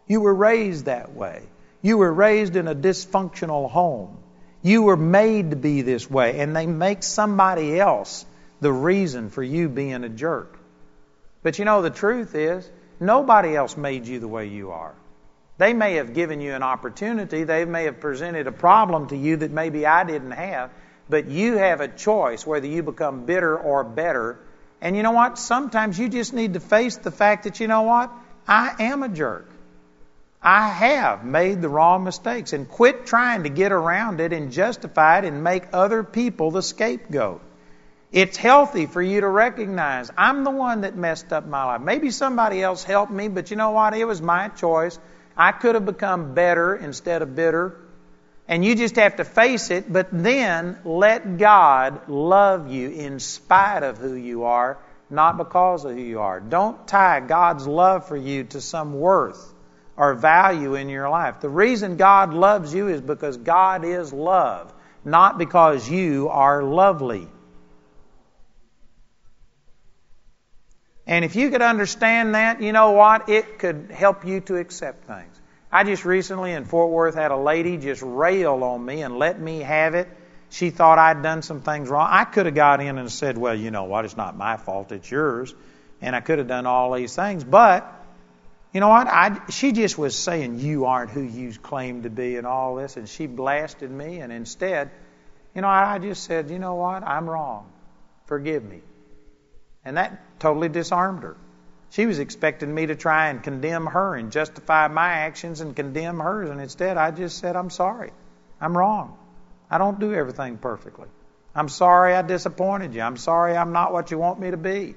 [0.08, 1.42] You were raised that way.
[1.82, 4.18] You were raised in a dysfunctional home.
[4.62, 6.42] You were made to be this way.
[6.42, 8.26] And they make somebody else
[8.60, 10.60] the reason for you being a jerk.
[11.44, 14.96] But you know, the truth is, nobody else made you the way you are.
[15.58, 19.38] They may have given you an opportunity, they may have presented a problem to you
[19.38, 20.72] that maybe I didn't have,
[21.10, 24.40] but you have a choice whether you become bitter or better.
[24.82, 25.38] And you know what?
[25.38, 28.12] Sometimes you just need to face the fact that, you know what?
[28.48, 29.50] I am a jerk.
[30.42, 35.20] I have made the wrong mistakes and quit trying to get around it and justify
[35.20, 37.42] it and make other people the scapegoat.
[38.12, 41.82] It's healthy for you to recognize I'm the one that messed up my life.
[41.82, 43.96] Maybe somebody else helped me, but you know what?
[43.96, 45.00] It was my choice.
[45.36, 47.78] I could have become better instead of bitter.
[48.48, 53.84] And you just have to face it, but then let God love you in spite
[53.84, 54.78] of who you are,
[55.10, 56.40] not because of who you are.
[56.42, 59.54] Don't tie God's love for you to some worth
[59.96, 61.40] or value in your life.
[61.40, 64.74] The reason God loves you is because God is love,
[65.06, 67.28] not because you are lovely.
[71.06, 73.30] And if you could understand that, you know what?
[73.30, 75.42] It could help you to accept things.
[75.72, 79.40] I just recently in Fort Worth had a lady just rail on me and let
[79.40, 80.08] me have it.
[80.50, 82.08] She thought I'd done some things wrong.
[82.12, 84.06] I could have got in and said, well, you know what?
[84.06, 84.92] It's not my fault.
[84.92, 85.54] It's yours.
[86.00, 87.44] And I could have done all these things.
[87.44, 87.92] But,
[88.72, 89.08] you know what?
[89.08, 92.96] I, she just was saying, you aren't who you claim to be and all this.
[92.96, 94.20] And she blasted me.
[94.20, 94.92] And instead,
[95.56, 97.02] you know, I just said, you know what?
[97.02, 97.72] I'm wrong.
[98.28, 98.82] Forgive me.
[99.84, 101.38] And that totally disarmed her.
[101.92, 106.20] She was expecting me to try and condemn her and justify my actions and condemn
[106.20, 106.50] hers.
[106.50, 108.12] And instead, I just said, I'm sorry.
[108.60, 109.18] I'm wrong.
[109.72, 111.08] I don't do everything perfectly.
[111.56, 113.02] I'm sorry I disappointed you.
[113.02, 114.96] I'm sorry I'm not what you want me to be.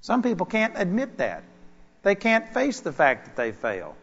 [0.00, 1.44] Some people can't admit that.
[2.02, 3.94] They can't face the fact that they fail.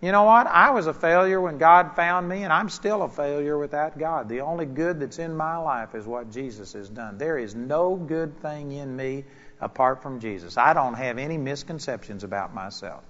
[0.00, 0.46] You know what?
[0.46, 4.28] I was a failure when God found me, and I'm still a failure without God.
[4.28, 7.16] The only good that's in my life is what Jesus has done.
[7.16, 9.24] There is no good thing in me
[9.60, 10.56] apart from Jesus.
[10.56, 13.02] I don't have any misconceptions about myself.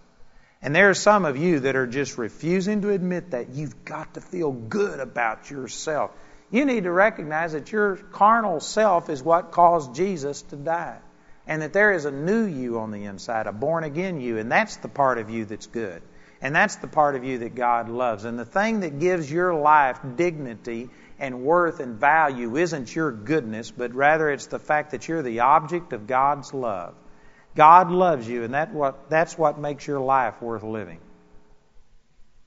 [0.62, 4.14] And there are some of you that are just refusing to admit that you've got
[4.14, 6.11] to feel good about yourself.
[6.51, 10.99] You need to recognize that your carnal self is what caused Jesus to die.
[11.47, 14.51] And that there is a new you on the inside, a born again you, and
[14.51, 16.01] that's the part of you that's good.
[16.40, 18.24] And that's the part of you that God loves.
[18.24, 20.88] And the thing that gives your life dignity
[21.19, 25.41] and worth and value isn't your goodness, but rather it's the fact that you're the
[25.41, 26.95] object of God's love.
[27.55, 30.99] God loves you, and that what, that's what makes your life worth living.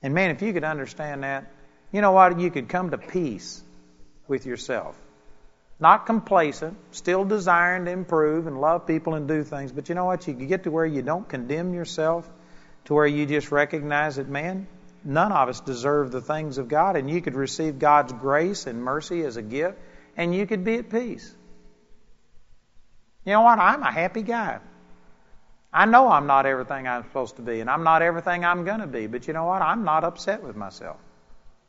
[0.02, 1.50] And man, if you could understand that,
[1.92, 2.38] you know what?
[2.38, 3.62] You could come to peace
[4.26, 4.96] with yourself.
[5.80, 10.04] Not complacent, still desiring to improve and love people and do things, but you know
[10.04, 10.26] what?
[10.26, 12.28] You could get to where you don't condemn yourself
[12.84, 14.66] to where you just recognize that, man,
[15.08, 18.82] none of us deserve the things of God, and you could receive God's grace and
[18.82, 19.78] mercy as a gift,
[20.16, 21.34] and you could be at peace.
[23.24, 23.58] You know what?
[23.58, 24.60] I'm a happy guy.
[25.72, 28.80] I know I'm not everything I'm supposed to be, and I'm not everything I'm going
[28.80, 29.62] to be, but you know what?
[29.62, 30.96] I'm not upset with myself.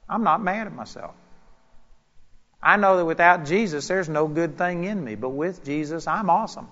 [0.07, 1.15] I'm not mad at myself.
[2.61, 6.29] I know that without Jesus, there's no good thing in me, but with Jesus, I'm
[6.29, 6.67] awesome.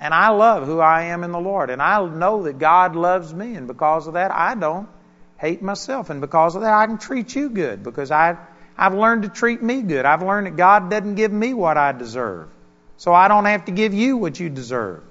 [0.00, 1.70] And I love who I am in the Lord.
[1.70, 3.54] And I know that God loves me.
[3.54, 4.88] And because of that, I don't
[5.38, 6.10] hate myself.
[6.10, 8.36] And because of that, I can treat you good because I,
[8.76, 10.04] I've learned to treat me good.
[10.04, 12.48] I've learned that God doesn't give me what I deserve.
[12.96, 15.02] So I don't have to give you what you deserve.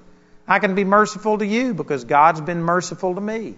[0.48, 3.56] I can be merciful to you because God's been merciful to me.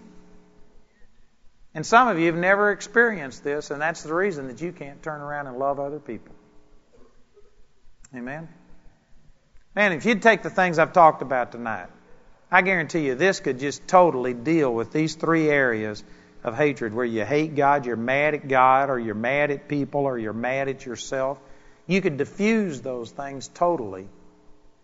[1.75, 5.01] And some of you have never experienced this, and that's the reason that you can't
[5.03, 6.33] turn around and love other people.
[8.15, 8.49] Amen?
[9.75, 11.87] Man, if you'd take the things I've talked about tonight,
[12.51, 16.03] I guarantee you this could just totally deal with these three areas
[16.43, 20.01] of hatred where you hate God, you're mad at God, or you're mad at people,
[20.01, 21.37] or you're mad at yourself.
[21.85, 24.07] You could diffuse those things totally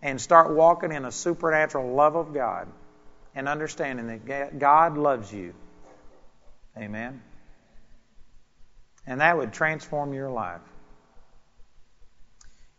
[0.02, 2.68] and start walking in a supernatural love of God
[3.34, 5.54] and understanding that God loves you.
[6.76, 7.22] Amen.
[9.06, 10.60] And that would transform your life.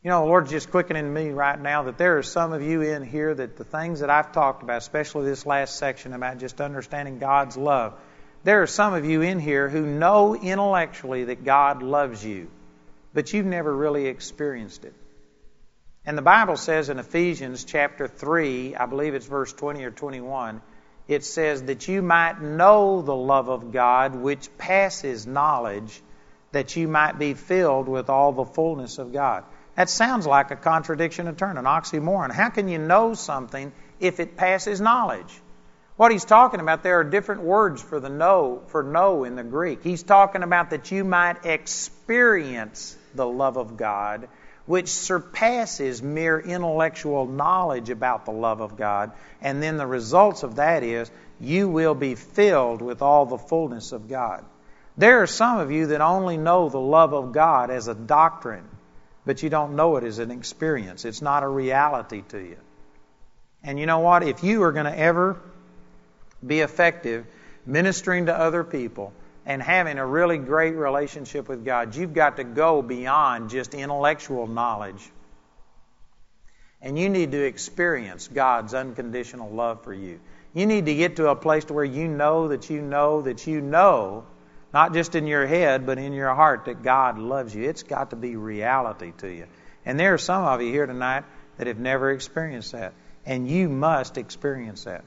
[0.03, 2.81] You know, the Lord's just quickening me right now that there are some of you
[2.81, 6.61] in here that the things that I've talked about, especially this last section about just
[6.61, 7.93] understanding God's love,
[8.43, 12.49] there are some of you in here who know intellectually that God loves you,
[13.13, 14.93] but you've never really experienced it.
[16.05, 20.61] And the Bible says in Ephesians chapter 3, I believe it's verse 20 or 21,
[21.07, 26.01] it says that you might know the love of God which passes knowledge,
[26.51, 29.43] that you might be filled with all the fullness of God.
[29.77, 32.31] That sounds like a contradiction of turn, an oxymoron.
[32.31, 35.39] How can you know something if it passes knowledge?
[35.97, 39.43] What he's talking about, there are different words for the know, for know in the
[39.43, 39.83] Greek.
[39.83, 44.29] He's talking about that you might experience the love of God,
[44.65, 49.11] which surpasses mere intellectual knowledge about the love of God.
[49.43, 53.91] And then the results of that is you will be filled with all the fullness
[53.91, 54.43] of God.
[54.97, 58.67] There are some of you that only know the love of God as a doctrine
[59.27, 61.03] but you don't know it as an experience.
[61.03, 62.55] It's not a reality to you.
[63.61, 64.23] And you know what?
[64.23, 65.37] If you are going to ever
[66.45, 67.25] be effective
[67.65, 69.11] ministering to other people
[69.45, 74.47] and having a really great relationship with God, you've got to go beyond just intellectual
[74.47, 75.09] knowledge.
[76.81, 80.21] And you need to experience God's unconditional love for you.
[80.53, 83.45] You need to get to a place to where you know that you know that
[83.45, 84.25] you know
[84.73, 87.63] not just in your head, but in your heart that God loves you.
[87.63, 89.45] It's got to be reality to you.
[89.85, 91.23] And there are some of you here tonight
[91.57, 92.93] that have never experienced that.
[93.25, 95.03] And you must experience that.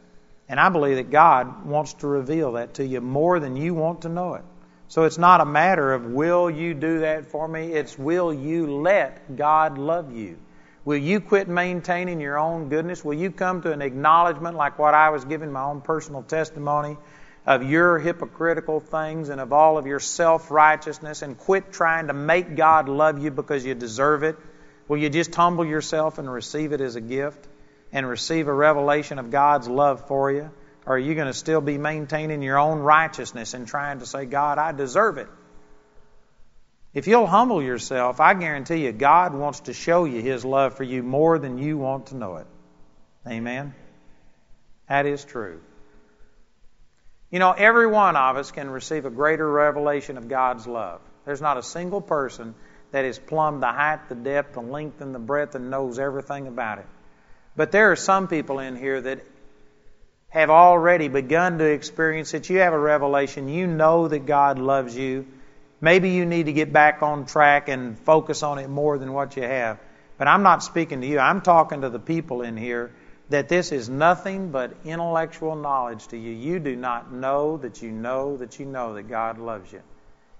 [0.49, 4.03] And I believe that God wants to reveal that to you more than you want
[4.03, 4.45] to know it.
[4.89, 7.73] So it's not a matter of will you do that for me?
[7.73, 10.39] It's will you let God love you?
[10.85, 13.05] Will you quit maintaining your own goodness?
[13.05, 16.97] Will you come to an acknowledgement like what I was giving my own personal testimony
[17.51, 22.12] of your hypocritical things and of all of your self righteousness and quit trying to
[22.12, 24.36] make God love you because you deserve it?
[24.86, 27.48] Will you just humble yourself and receive it as a gift
[27.90, 30.48] and receive a revelation of God's love for you?
[30.86, 34.26] Or are you going to still be maintaining your own righteousness and trying to say,
[34.26, 35.26] God, I deserve it?
[36.94, 40.84] If you'll humble yourself, I guarantee you, God wants to show you His love for
[40.84, 42.46] you more than you want to know it.
[43.26, 43.74] Amen?
[44.88, 45.61] That is true.
[47.31, 51.01] You know, every one of us can receive a greater revelation of God's love.
[51.24, 52.55] There's not a single person
[52.91, 56.49] that has plumbed the height, the depth, the length, and the breadth and knows everything
[56.49, 56.87] about it.
[57.55, 59.24] But there are some people in here that
[60.31, 62.49] have already begun to experience it.
[62.51, 63.49] You have a revelation.
[63.49, 65.26] You know that God loves you.
[65.81, 69.37] Maybe you need to get back on track and focus on it more than what
[69.37, 69.78] you have.
[70.18, 71.18] But I'm not speaking to you.
[71.18, 72.93] I'm talking to the people in here
[73.31, 76.33] that this is nothing but intellectual knowledge to you.
[76.33, 79.83] You do not know that you know that you know that God loves you.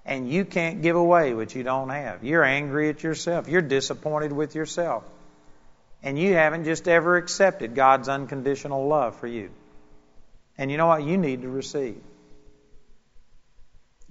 [0.05, 2.25] And you can't give away what you don't have.
[2.25, 3.49] You're angry at yourself.
[3.49, 5.05] You're disappointed with yourself.
[6.03, 9.51] And you haven't just ever accepted God's unconditional love for you.
[10.59, 11.05] And you know what?
[11.05, 12.01] You need to receive.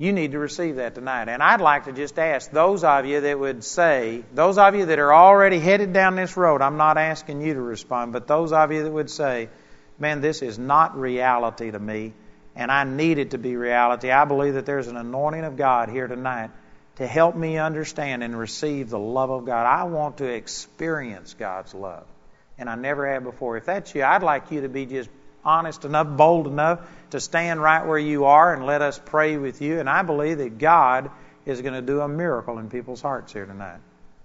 [0.01, 1.27] You need to receive that tonight.
[1.27, 4.85] And I'd like to just ask those of you that would say, those of you
[4.85, 8.53] that are already headed down this road, I'm not asking you to respond, but those
[8.53, 9.49] of you that would say,
[9.99, 12.13] man, this is not reality to me,
[12.55, 14.09] and I need it to be reality.
[14.09, 16.51] I believe that there's an anointing of God here tonight
[16.95, 19.65] to help me understand and receive the love of God.
[19.65, 22.05] I want to experience God's love,
[22.57, 23.57] and I never have before.
[23.57, 25.09] If that's you, I'd like you to be just
[25.49, 26.79] honest enough, bold enough
[27.09, 29.79] to stand right where you are and let us pray with you.
[29.79, 31.09] And I believe that God
[31.45, 33.79] is going to do a miracle in people's hearts here tonight.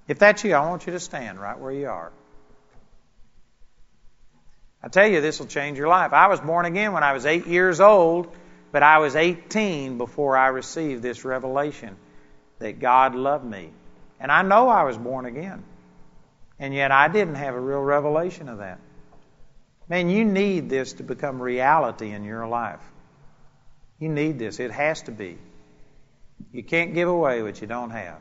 [0.07, 2.13] If that's you, I want you to stand right where you are.
[4.83, 6.13] I tell you, this will change your life.
[6.13, 8.29] I was born again when I was eight years old,
[8.71, 11.97] but I was 18 before I received this revelation
[12.59, 13.71] that God loved me.
[14.21, 15.65] And I know I was born again.
[16.59, 18.79] And yet I didn't have a real revelation of that.
[19.89, 22.81] Man, you need this to become reality in your life.
[23.99, 24.61] You need this.
[24.61, 25.39] It has to be.
[26.53, 28.19] You can't give away what you don't have.